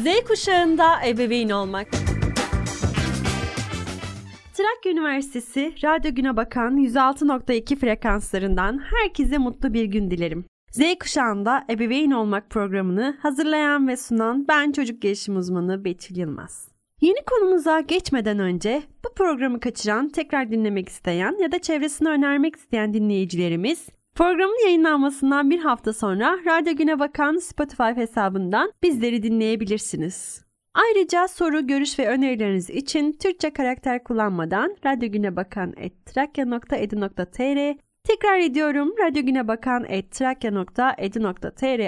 Z 0.00 0.24
kuşağında 0.28 1.06
ebeveyn 1.06 1.50
olmak. 1.50 1.90
Trakya 4.54 4.92
Üniversitesi 4.92 5.74
Radyo 5.84 6.14
Güne 6.14 6.36
Bakan 6.36 6.76
106.2 6.76 7.76
frekanslarından 7.76 8.78
herkese 8.78 9.38
mutlu 9.38 9.74
bir 9.74 9.84
gün 9.84 10.10
dilerim. 10.10 10.44
Z 10.70 10.80
kuşağında 11.00 11.64
ebeveyn 11.70 12.10
olmak 12.10 12.50
programını 12.50 13.16
hazırlayan 13.22 13.88
ve 13.88 13.96
sunan 13.96 14.48
ben 14.48 14.72
çocuk 14.72 15.02
gelişim 15.02 15.36
uzmanı 15.36 15.84
Betül 15.84 16.16
Yılmaz. 16.16 16.68
Yeni 17.00 17.24
konumuza 17.24 17.80
geçmeden 17.80 18.38
önce 18.38 18.82
bu 19.04 19.14
programı 19.14 19.60
kaçıran, 19.60 20.08
tekrar 20.08 20.50
dinlemek 20.50 20.88
isteyen 20.88 21.42
ya 21.42 21.52
da 21.52 21.58
çevresine 21.58 22.08
önermek 22.08 22.56
isteyen 22.56 22.94
dinleyicilerimiz 22.94 23.88
Programın 24.20 24.64
yayınlanmasından 24.64 25.50
bir 25.50 25.58
hafta 25.58 25.92
sonra 25.92 26.38
Radyo 26.46 26.76
Güne 26.76 26.98
Bakan 26.98 27.36
Spotify 27.36 27.82
hesabından 27.82 28.72
bizleri 28.82 29.22
dinleyebilirsiniz. 29.22 30.44
Ayrıca 30.74 31.28
soru, 31.28 31.66
görüş 31.66 31.98
ve 31.98 32.08
önerileriniz 32.08 32.70
için 32.70 33.12
Türkçe 33.12 33.50
karakter 33.50 34.04
kullanmadan 34.04 34.76
Radyo 34.86 35.10
Güne 35.10 35.36
Bakan 35.36 35.74
Tekrar 38.04 38.38
ediyorum 38.38 38.94
Radyo 38.98 39.22
Güne 39.22 39.48
Bakan 39.48 39.84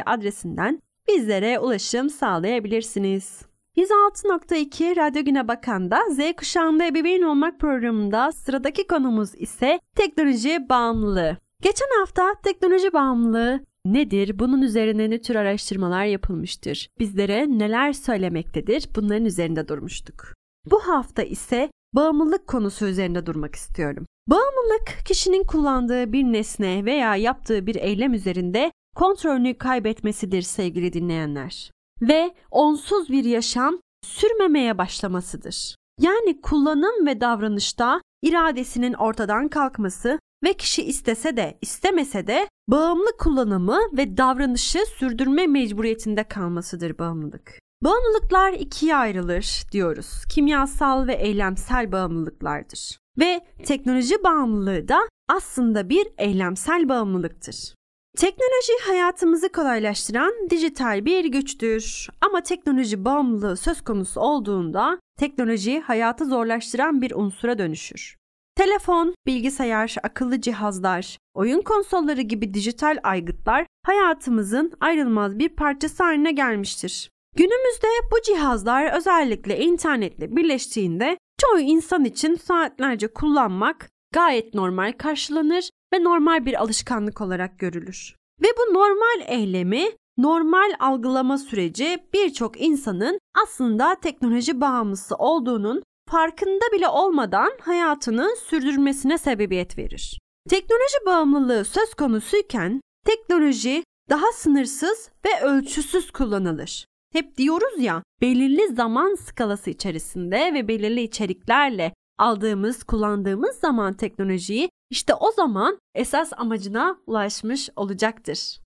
adresinden 0.07 0.81
bizlere 1.09 1.59
ulaşım 1.59 2.11
sağlayabilirsiniz. 2.11 3.43
106.2 3.77 4.97
Radyo 4.97 5.25
Güne 5.25 5.49
Bakan'da 5.49 6.01
Z 6.11 6.19
kuşağında 6.37 6.87
ebeveyn 6.87 7.23
olmak 7.23 7.61
programında 7.61 8.33
sıradaki 8.33 8.87
konumuz 8.87 9.35
ise 9.35 9.81
teknoloji 9.97 10.69
bağımlılığı. 10.69 11.42
Geçen 11.63 12.01
hafta 12.01 12.35
teknoloji 12.43 12.93
bağımlılığı 12.93 13.61
nedir? 13.85 14.39
Bunun 14.39 14.63
üzerine 14.63 15.11
ne 15.11 15.21
tür 15.21 15.35
araştırmalar 15.35 16.05
yapılmıştır? 16.05 16.89
Bizlere 16.99 17.59
neler 17.59 17.93
söylemektedir? 17.93 18.89
Bunların 18.97 19.25
üzerinde 19.25 19.69
durmuştuk. 19.69 20.35
Bu 20.71 20.81
hafta 20.81 21.23
ise 21.23 21.71
bağımlılık 21.95 22.47
konusu 22.47 22.87
üzerinde 22.87 23.27
durmak 23.27 23.55
istiyorum. 23.55 24.07
Bağımlılık 24.29 25.07
kişinin 25.07 25.45
kullandığı 25.45 26.13
bir 26.13 26.23
nesne 26.23 26.85
veya 26.85 27.17
yaptığı 27.17 27.67
bir 27.67 27.75
eylem 27.75 28.15
üzerinde 28.15 28.73
kontrolünü 28.97 29.59
kaybetmesidir 29.59 30.43
sevgili 30.43 30.93
dinleyenler. 30.93 31.71
Ve 32.01 32.35
onsuz 32.51 33.09
bir 33.09 33.25
yaşam 33.25 33.79
sürmemeye 34.05 34.79
başlamasıdır. 34.79 35.77
Yani 36.01 36.41
kullanım 36.41 37.07
ve 37.07 37.21
davranışta 37.21 38.01
iradesinin 38.23 38.93
ortadan 38.93 39.49
kalkması 39.49 40.19
ve 40.43 40.53
kişi 40.53 40.83
istese 40.83 41.37
de 41.37 41.59
istemese 41.61 42.27
de 42.27 42.49
bağımlı 42.69 43.17
kullanımı 43.19 43.79
ve 43.93 44.17
davranışı 44.17 44.79
sürdürme 44.99 45.47
mecburiyetinde 45.47 46.25
kalmasıdır 46.25 46.99
bağımlılık. 46.99 47.59
Bağımlılıklar 47.83 48.53
ikiye 48.53 48.97
ayrılır 48.97 49.63
diyoruz. 49.73 50.25
Kimyasal 50.35 51.07
ve 51.07 51.15
eylemsel 51.15 51.93
bağımlılıklardır. 51.93 52.99
Ve 53.19 53.41
teknoloji 53.65 54.25
bağımlılığı 54.25 54.89
da 54.89 54.99
aslında 55.29 55.89
bir 55.89 56.09
eylemsel 56.19 56.89
bağımlılıktır. 56.89 57.75
Teknoloji 58.17 58.73
hayatımızı 58.87 59.53
kolaylaştıran 59.53 60.33
dijital 60.51 61.05
bir 61.05 61.25
güçtür. 61.25 62.09
Ama 62.21 62.43
teknoloji 62.43 63.05
bağımlılığı 63.05 63.57
söz 63.57 63.81
konusu 63.81 64.21
olduğunda 64.21 64.99
teknoloji 65.19 65.81
hayatı 65.81 66.25
zorlaştıran 66.25 67.03
bir 67.03 67.13
unsura 67.15 67.59
dönüşür. 67.59 68.17
Telefon, 68.57 69.15
bilgisayar, 69.27 69.97
akıllı 70.03 70.41
cihazlar, 70.41 71.19
oyun 71.35 71.61
konsolları 71.61 72.21
gibi 72.21 72.55
dijital 72.55 72.99
aygıtlar 73.03 73.67
hayatımızın 73.87 74.73
ayrılmaz 74.81 75.39
bir 75.39 75.49
parçası 75.49 76.03
haline 76.03 76.33
gelmiştir. 76.33 77.11
Günümüzde 77.37 77.87
bu 78.13 78.23
cihazlar 78.27 78.97
özellikle 78.97 79.61
internetle 79.61 80.37
birleştiğinde 80.37 81.19
çoğu 81.41 81.61
insan 81.61 82.05
için 82.05 82.35
saatlerce 82.35 83.09
kullanmak 83.09 83.89
gayet 84.15 84.55
normal 84.55 84.93
karşılanır 84.93 85.71
ve 85.95 86.05
normal 86.05 86.47
bir 86.47 86.63
alışkanlık 86.63 87.21
olarak 87.21 87.59
görülür. 87.59 88.17
Ve 88.43 88.47
bu 88.59 88.75
normal 88.75 89.27
eylemi, 89.27 89.85
normal 90.19 90.73
algılama 90.79 91.39
süreci 91.39 91.99
birçok 92.15 92.61
insanın 92.61 93.19
aslında 93.45 93.95
teknoloji 93.95 94.61
bağımlısı 94.61 95.15
olduğunun 95.15 95.83
farkında 96.11 96.73
bile 96.73 96.89
olmadan 96.89 97.53
hayatını 97.61 98.37
sürdürmesine 98.45 99.19
sebebiyet 99.19 99.79
verir. 99.79 100.19
Teknoloji 100.49 101.07
bağımlılığı 101.07 101.65
söz 101.65 101.95
konusuyken 101.95 102.81
teknoloji 103.07 103.85
daha 104.11 104.33
sınırsız 104.33 105.11
ve 105.25 105.45
ölçüsüz 105.45 106.11
kullanılır. 106.11 106.87
Hep 107.13 107.37
diyoruz 107.37 107.79
ya 107.79 108.03
belirli 108.21 108.75
zaman 108.75 109.15
skalası 109.15 109.71
içerisinde 109.71 110.55
ve 110.55 110.69
belirli 110.69 111.03
içeriklerle 111.03 111.93
aldığımız, 112.19 112.85
kullandığımız 112.85 113.57
zaman 113.57 113.95
teknolojiyi 113.95 114.69
işte 114.91 115.15
o 115.15 115.33
zaman 115.33 115.79
esas 115.95 116.33
amacına 116.37 116.99
ulaşmış 117.07 117.71
olacaktır. 117.77 118.59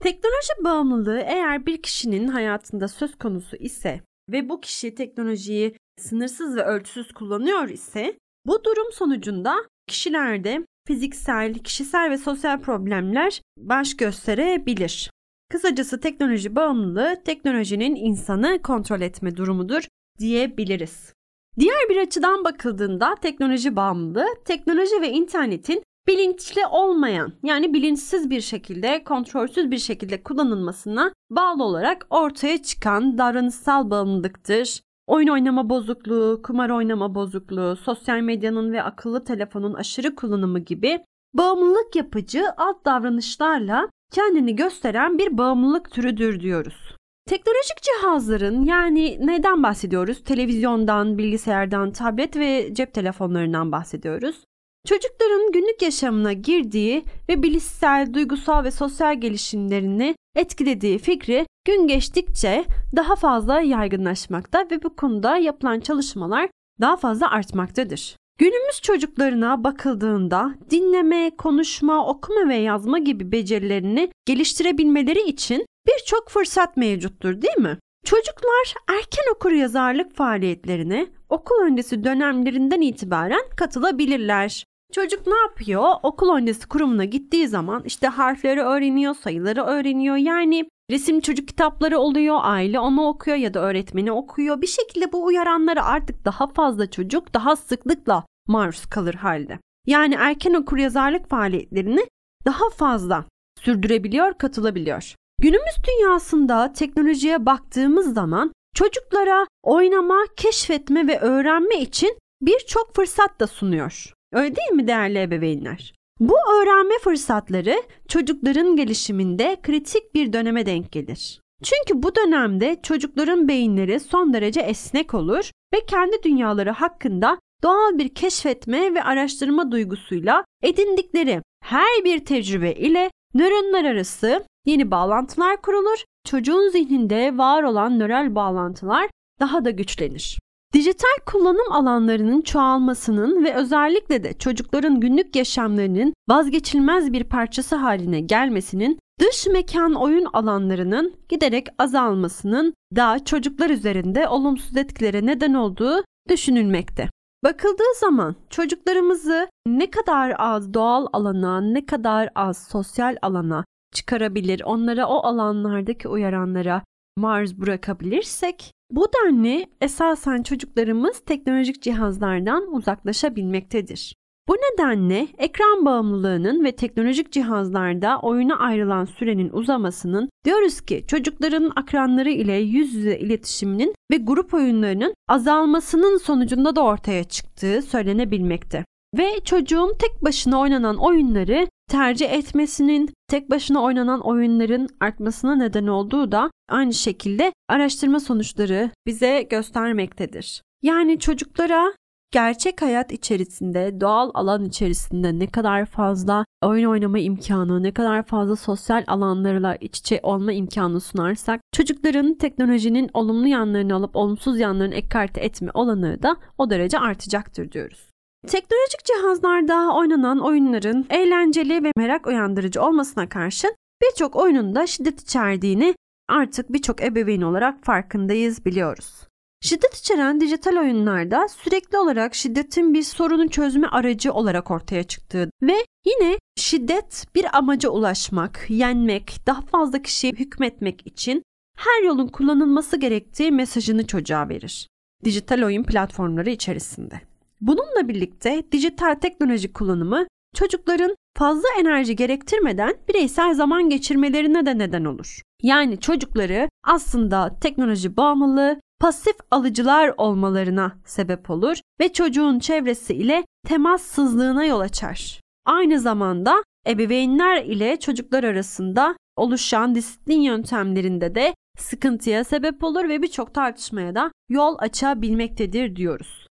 Teknoloji 0.00 0.64
bağımlılığı 0.64 1.20
eğer 1.20 1.66
bir 1.66 1.82
kişinin 1.82 2.28
hayatında 2.28 2.88
söz 2.88 3.18
konusu 3.18 3.56
ise 3.56 4.00
ve 4.32 4.48
bu 4.48 4.60
kişi 4.60 4.94
teknolojiyi 4.94 5.76
sınırsız 6.00 6.56
ve 6.56 6.64
ölçüsüz 6.64 7.12
kullanıyor 7.12 7.68
ise 7.68 8.18
bu 8.46 8.64
durum 8.64 8.92
sonucunda 8.92 9.56
kişilerde 9.86 10.66
fiziksel, 10.86 11.54
kişisel 11.54 12.10
ve 12.10 12.18
sosyal 12.18 12.60
problemler 12.60 13.40
baş 13.58 13.96
gösterebilir. 13.96 15.10
Kısacası 15.50 16.00
teknoloji 16.00 16.56
bağımlılığı 16.56 17.22
teknolojinin 17.24 17.96
insanı 17.96 18.62
kontrol 18.62 19.00
etme 19.00 19.36
durumudur 19.36 19.82
diyebiliriz. 20.18 21.12
Diğer 21.58 21.88
bir 21.88 21.96
açıdan 21.96 22.44
bakıldığında 22.44 23.14
teknoloji 23.14 23.76
bağımlılığı 23.76 24.28
teknoloji 24.44 25.00
ve 25.00 25.10
internetin 25.10 25.82
bilinçli 26.08 26.66
olmayan 26.66 27.32
yani 27.42 27.74
bilinçsiz 27.74 28.30
bir 28.30 28.40
şekilde 28.40 29.04
kontrolsüz 29.04 29.70
bir 29.70 29.78
şekilde 29.78 30.22
kullanılmasına 30.22 31.12
bağlı 31.30 31.64
olarak 31.64 32.06
ortaya 32.10 32.62
çıkan 32.62 33.18
davranışsal 33.18 33.90
bağımlılıktır. 33.90 34.80
Oyun 35.06 35.28
oynama 35.28 35.70
bozukluğu, 35.70 36.40
kumar 36.42 36.70
oynama 36.70 37.14
bozukluğu, 37.14 37.76
sosyal 37.76 38.20
medyanın 38.20 38.72
ve 38.72 38.82
akıllı 38.82 39.24
telefonun 39.24 39.74
aşırı 39.74 40.14
kullanımı 40.14 40.58
gibi 40.58 41.04
bağımlılık 41.34 41.96
yapıcı 41.96 42.44
alt 42.56 42.84
davranışlarla 42.84 43.88
kendini 44.12 44.56
gösteren 44.56 45.18
bir 45.18 45.38
bağımlılık 45.38 45.90
türüdür 45.90 46.40
diyoruz. 46.40 46.96
Teknolojik 47.26 47.82
cihazların 47.82 48.64
yani 48.64 49.18
neden 49.26 49.62
bahsediyoruz? 49.62 50.24
Televizyondan, 50.24 51.18
bilgisayardan, 51.18 51.92
tablet 51.92 52.36
ve 52.36 52.74
cep 52.74 52.94
telefonlarından 52.94 53.72
bahsediyoruz. 53.72 54.44
Çocukların 54.88 55.52
günlük 55.52 55.82
yaşamına 55.82 56.32
girdiği 56.32 57.04
ve 57.28 57.42
bilişsel, 57.42 58.14
duygusal 58.14 58.64
ve 58.64 58.70
sosyal 58.70 59.20
gelişimlerini 59.20 60.14
etkilediği 60.36 60.98
fikri 60.98 61.46
gün 61.66 61.86
geçtikçe 61.86 62.64
daha 62.96 63.16
fazla 63.16 63.60
yaygınlaşmakta 63.60 64.66
ve 64.70 64.82
bu 64.82 64.96
konuda 64.96 65.36
yapılan 65.36 65.80
çalışmalar 65.80 66.50
daha 66.80 66.96
fazla 66.96 67.30
artmaktadır. 67.30 68.16
Günümüz 68.38 68.80
çocuklarına 68.82 69.64
bakıldığında 69.64 70.54
dinleme, 70.70 71.30
konuşma, 71.38 72.06
okuma 72.06 72.48
ve 72.48 72.56
yazma 72.56 72.98
gibi 72.98 73.32
becerilerini 73.32 74.10
geliştirebilmeleri 74.26 75.22
için 75.28 75.66
birçok 75.86 76.28
fırsat 76.28 76.76
mevcuttur 76.76 77.42
değil 77.42 77.58
mi? 77.58 77.78
Çocuklar 78.04 78.74
erken 78.88 79.34
okur 79.34 79.52
yazarlık 79.52 80.16
faaliyetlerine 80.16 81.06
okul 81.28 81.54
öncesi 81.62 82.04
dönemlerinden 82.04 82.80
itibaren 82.80 83.42
katılabilirler. 83.56 84.64
Çocuk 84.94 85.26
ne 85.26 85.36
yapıyor? 85.36 85.94
Okul 86.02 86.36
öncesi 86.36 86.68
kurumuna 86.68 87.04
gittiği 87.04 87.48
zaman 87.48 87.82
işte 87.84 88.06
harfleri 88.06 88.62
öğreniyor, 88.62 89.14
sayıları 89.14 89.62
öğreniyor. 89.62 90.16
Yani 90.16 90.68
resim 90.90 91.20
çocuk 91.20 91.48
kitapları 91.48 91.98
oluyor, 91.98 92.38
aile 92.42 92.80
onu 92.80 93.06
okuyor 93.06 93.36
ya 93.36 93.54
da 93.54 93.60
öğretmeni 93.60 94.12
okuyor. 94.12 94.62
Bir 94.62 94.66
şekilde 94.66 95.12
bu 95.12 95.24
uyaranlara 95.24 95.84
artık 95.84 96.24
daha 96.24 96.46
fazla 96.46 96.90
çocuk 96.90 97.34
daha 97.34 97.56
sıklıkla 97.56 98.24
maruz 98.48 98.86
kalır 98.86 99.14
halde. 99.14 99.58
Yani 99.86 100.14
erken 100.18 100.54
okur 100.54 100.76
yazarlık 100.78 101.28
faaliyetlerini 101.28 102.06
daha 102.44 102.70
fazla 102.70 103.24
sürdürebiliyor, 103.60 104.34
katılabiliyor. 104.34 105.14
Günümüz 105.40 105.74
dünyasında 105.88 106.72
teknolojiye 106.72 107.46
baktığımız 107.46 108.14
zaman 108.14 108.52
çocuklara 108.74 109.46
oynama, 109.62 110.18
keşfetme 110.36 111.06
ve 111.06 111.20
öğrenme 111.20 111.80
için 111.80 112.18
birçok 112.42 112.94
fırsat 112.94 113.40
da 113.40 113.46
sunuyor. 113.46 114.14
Öyle 114.34 114.56
değil 114.56 114.70
mi 114.72 114.86
değerli 114.86 115.20
ebeveynler? 115.20 115.94
Bu 116.20 116.34
öğrenme 116.34 116.94
fırsatları 117.00 117.82
çocukların 118.08 118.76
gelişiminde 118.76 119.56
kritik 119.62 120.14
bir 120.14 120.32
döneme 120.32 120.66
denk 120.66 120.92
gelir. 120.92 121.40
Çünkü 121.62 122.02
bu 122.02 122.14
dönemde 122.16 122.76
çocukların 122.82 123.48
beyinleri 123.48 124.00
son 124.00 124.32
derece 124.32 124.60
esnek 124.60 125.14
olur 125.14 125.50
ve 125.74 125.86
kendi 125.86 126.22
dünyaları 126.22 126.70
hakkında 126.70 127.38
doğal 127.62 127.98
bir 127.98 128.08
keşfetme 128.08 128.94
ve 128.94 129.02
araştırma 129.02 129.72
duygusuyla 129.72 130.44
edindikleri 130.62 131.42
her 131.62 132.04
bir 132.04 132.24
tecrübe 132.24 132.72
ile 132.72 133.10
nöronlar 133.34 133.84
arası 133.84 134.44
Yeni 134.66 134.90
bağlantılar 134.90 135.62
kurulur, 135.62 136.04
çocuğun 136.24 136.68
zihninde 136.68 137.38
var 137.38 137.62
olan 137.62 137.98
nöral 137.98 138.34
bağlantılar 138.34 139.10
daha 139.40 139.64
da 139.64 139.70
güçlenir. 139.70 140.38
Dijital 140.74 141.18
kullanım 141.26 141.72
alanlarının 141.72 142.42
çoğalmasının 142.42 143.44
ve 143.44 143.54
özellikle 143.54 144.24
de 144.24 144.32
çocukların 144.32 145.00
günlük 145.00 145.36
yaşamlarının 145.36 146.14
vazgeçilmez 146.28 147.12
bir 147.12 147.24
parçası 147.24 147.76
haline 147.76 148.20
gelmesinin 148.20 148.98
dış 149.20 149.46
mekan 149.46 149.94
oyun 149.94 150.24
alanlarının 150.32 151.14
giderek 151.28 151.66
azalmasının 151.78 152.74
da 152.96 153.24
çocuklar 153.24 153.70
üzerinde 153.70 154.28
olumsuz 154.28 154.76
etkilere 154.76 155.26
neden 155.26 155.54
olduğu 155.54 156.04
düşünülmekte. 156.28 157.10
Bakıldığı 157.44 157.94
zaman 158.00 158.36
çocuklarımızı 158.50 159.48
ne 159.66 159.90
kadar 159.90 160.34
az 160.38 160.74
doğal 160.74 161.06
alana, 161.12 161.60
ne 161.60 161.86
kadar 161.86 162.30
az 162.34 162.68
sosyal 162.68 163.16
alana 163.22 163.64
çıkarabilir, 163.92 164.62
onlara 164.64 165.06
o 165.06 165.26
alanlardaki 165.26 166.08
uyaranlara 166.08 166.82
maruz 167.16 167.60
bırakabilirsek 167.60 168.72
bu 168.96 169.06
denli 169.14 169.66
esasen 169.80 170.42
çocuklarımız 170.42 171.20
teknolojik 171.26 171.82
cihazlardan 171.82 172.74
uzaklaşabilmektedir. 172.74 174.14
Bu 174.48 174.54
nedenle 174.54 175.28
ekran 175.38 175.84
bağımlılığının 175.84 176.64
ve 176.64 176.72
teknolojik 176.72 177.32
cihazlarda 177.32 178.18
oyuna 178.22 178.58
ayrılan 178.58 179.04
sürenin 179.04 179.50
uzamasının 179.52 180.28
diyoruz 180.44 180.80
ki 180.80 181.04
çocukların 181.08 181.72
akranları 181.76 182.30
ile 182.30 182.52
yüz 182.52 182.94
yüze 182.94 183.18
iletişiminin 183.18 183.94
ve 184.12 184.16
grup 184.16 184.54
oyunlarının 184.54 185.14
azalmasının 185.28 186.18
sonucunda 186.18 186.76
da 186.76 186.84
ortaya 186.84 187.24
çıktığı 187.24 187.82
söylenebilmekte. 187.82 188.84
Ve 189.18 189.40
çocuğun 189.44 189.94
tek 189.98 190.24
başına 190.24 190.60
oynanan 190.60 190.96
oyunları 190.96 191.68
tercih 191.90 192.32
etmesinin, 192.32 193.10
tek 193.28 193.50
başına 193.50 193.82
oynanan 193.82 194.20
oyunların 194.20 194.88
artmasına 195.00 195.56
neden 195.56 195.86
olduğu 195.86 196.32
da 196.32 196.50
aynı 196.68 196.94
şekilde 196.94 197.52
araştırma 197.68 198.20
sonuçları 198.20 198.90
bize 199.06 199.42
göstermektedir. 199.42 200.62
Yani 200.82 201.18
çocuklara 201.18 201.92
gerçek 202.32 202.82
hayat 202.82 203.12
içerisinde, 203.12 204.00
doğal 204.00 204.30
alan 204.34 204.64
içerisinde 204.64 205.38
ne 205.38 205.46
kadar 205.46 205.86
fazla 205.86 206.44
oyun 206.62 206.90
oynama 206.90 207.18
imkanı, 207.18 207.82
ne 207.82 207.94
kadar 207.94 208.22
fazla 208.22 208.56
sosyal 208.56 209.04
alanlarla 209.06 209.76
iç 209.76 209.98
içe 209.98 210.20
olma 210.22 210.52
imkanı 210.52 211.00
sunarsak 211.00 211.60
çocukların 211.72 212.34
teknolojinin 212.34 213.10
olumlu 213.14 213.46
yanlarını 213.46 213.94
alıp 213.94 214.16
olumsuz 214.16 214.58
yanlarını 214.58 214.94
ekarte 214.94 215.40
etme 215.40 215.70
olanı 215.74 216.22
da 216.22 216.36
o 216.58 216.70
derece 216.70 216.98
artacaktır 216.98 217.72
diyoruz. 217.72 218.13
Teknolojik 218.46 219.04
cihazlarda 219.04 219.94
oynanan 219.96 220.38
oyunların 220.38 221.06
eğlenceli 221.10 221.84
ve 221.84 221.92
merak 221.96 222.26
uyandırıcı 222.26 222.82
olmasına 222.82 223.28
karşın 223.28 223.74
birçok 224.02 224.36
oyunun 224.36 224.74
da 224.74 224.86
şiddet 224.86 225.20
içerdiğini 225.20 225.94
artık 226.28 226.72
birçok 226.72 227.02
ebeveyn 227.02 227.42
olarak 227.42 227.84
farkındayız, 227.84 228.64
biliyoruz. 228.64 229.28
Şiddet 229.60 229.94
içeren 229.94 230.40
dijital 230.40 230.76
oyunlarda 230.76 231.48
sürekli 231.48 231.98
olarak 231.98 232.34
şiddetin 232.34 232.94
bir 232.94 233.02
sorunu 233.02 233.48
çözme 233.48 233.86
aracı 233.86 234.32
olarak 234.32 234.70
ortaya 234.70 235.04
çıktığı 235.04 235.50
ve 235.62 235.84
yine 236.06 236.38
şiddet 236.56 237.26
bir 237.34 237.56
amaca 237.58 237.88
ulaşmak, 237.88 238.66
yenmek, 238.68 239.46
daha 239.46 239.60
fazla 239.60 240.02
kişiye 240.02 240.32
hükmetmek 240.32 241.06
için 241.06 241.42
her 241.76 242.02
yolun 242.02 242.28
kullanılması 242.28 242.96
gerektiği 242.96 243.52
mesajını 243.52 244.06
çocuğa 244.06 244.48
verir. 244.48 244.88
Dijital 245.24 245.62
oyun 245.62 245.84
platformları 245.84 246.50
içerisinde. 246.50 247.33
Bununla 247.60 248.08
birlikte 248.08 248.62
dijital 248.72 249.14
teknoloji 249.14 249.72
kullanımı 249.72 250.26
çocukların 250.54 251.16
fazla 251.38 251.68
enerji 251.80 252.16
gerektirmeden 252.16 252.94
bireysel 253.08 253.54
zaman 253.54 253.90
geçirmelerine 253.90 254.66
de 254.66 254.78
neden 254.78 255.04
olur. 255.04 255.40
Yani 255.62 256.00
çocukları 256.00 256.68
aslında 256.84 257.58
teknoloji 257.60 258.16
bağımlılığı, 258.16 258.80
pasif 259.00 259.36
alıcılar 259.50 260.14
olmalarına 260.16 260.92
sebep 261.04 261.50
olur 261.50 261.76
ve 262.00 262.12
çocuğun 262.12 262.58
çevresi 262.58 263.14
ile 263.14 263.44
temassızlığına 263.66 264.64
yol 264.64 264.80
açar. 264.80 265.40
Aynı 265.66 266.00
zamanda 266.00 266.62
ebeveynler 266.88 267.64
ile 267.64 268.00
çocuklar 268.00 268.44
arasında 268.44 269.16
oluşan 269.36 269.94
disiplin 269.94 270.40
yöntemlerinde 270.40 271.34
de 271.34 271.54
sıkıntıya 271.78 272.44
sebep 272.44 272.84
olur 272.84 273.08
ve 273.08 273.22
birçok 273.22 273.54
tartışmaya 273.54 274.14
da 274.14 274.30
yol 274.48 274.76
açabilmektedir 274.78 275.96
diyoruz. 275.96 276.43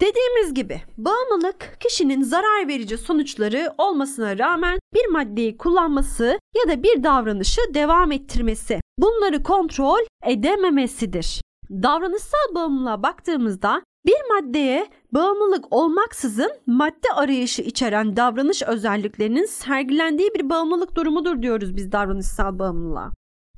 Dediğimiz 0.00 0.54
gibi 0.54 0.82
bağımlılık 0.98 1.76
kişinin 1.80 2.22
zarar 2.22 2.68
verici 2.68 2.98
sonuçları 2.98 3.72
olmasına 3.78 4.38
rağmen 4.38 4.78
bir 4.94 5.06
maddeyi 5.06 5.56
kullanması 5.56 6.38
ya 6.56 6.72
da 6.72 6.82
bir 6.82 7.02
davranışı 7.02 7.60
devam 7.74 8.12
ettirmesi, 8.12 8.80
bunları 8.98 9.42
kontrol 9.42 10.00
edememesidir. 10.26 11.42
Davranışsal 11.70 12.54
bağımlılığa 12.54 13.02
baktığımızda 13.02 13.82
bir 14.06 14.16
maddeye 14.34 14.86
bağımlılık 15.12 15.64
olmaksızın 15.70 16.52
madde 16.66 17.12
arayışı 17.14 17.62
içeren 17.62 18.16
davranış 18.16 18.62
özelliklerinin 18.62 19.44
sergilendiği 19.44 20.30
bir 20.34 20.50
bağımlılık 20.50 20.94
durumudur 20.96 21.42
diyoruz 21.42 21.76
biz 21.76 21.92
davranışsal 21.92 22.58
bağımlılığa. 22.58 23.10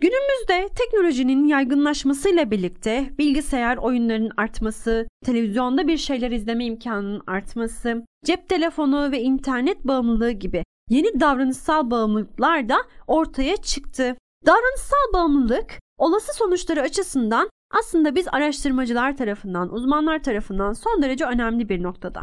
Günümüzde 0.03 0.69
teknolojinin 0.75 1.47
yaygınlaşmasıyla 1.47 2.51
birlikte 2.51 3.11
bilgisayar 3.19 3.77
oyunlarının 3.77 4.31
artması, 4.37 5.09
televizyonda 5.25 5.89
bir 5.89 5.97
şeyler 5.97 6.31
izleme 6.31 6.65
imkanının 6.65 7.23
artması, 7.27 8.03
cep 8.25 8.49
telefonu 8.49 9.13
ve 9.13 9.21
internet 9.21 9.85
bağımlılığı 9.85 10.31
gibi 10.31 10.65
yeni 10.91 11.21
davranışsal 11.21 11.91
bağımlılıklar 11.91 12.69
da 12.69 12.77
ortaya 13.07 13.57
çıktı. 13.57 14.17
Davranışsal 14.47 15.13
bağımlılık 15.15 15.79
olası 15.99 16.33
sonuçları 16.35 16.81
açısından 16.81 17.51
aslında 17.71 18.15
biz 18.15 18.27
araştırmacılar 18.33 19.17
tarafından, 19.17 19.73
uzmanlar 19.73 20.23
tarafından 20.23 20.73
son 20.73 21.03
derece 21.03 21.25
önemli 21.25 21.69
bir 21.69 21.83
noktada. 21.83 22.23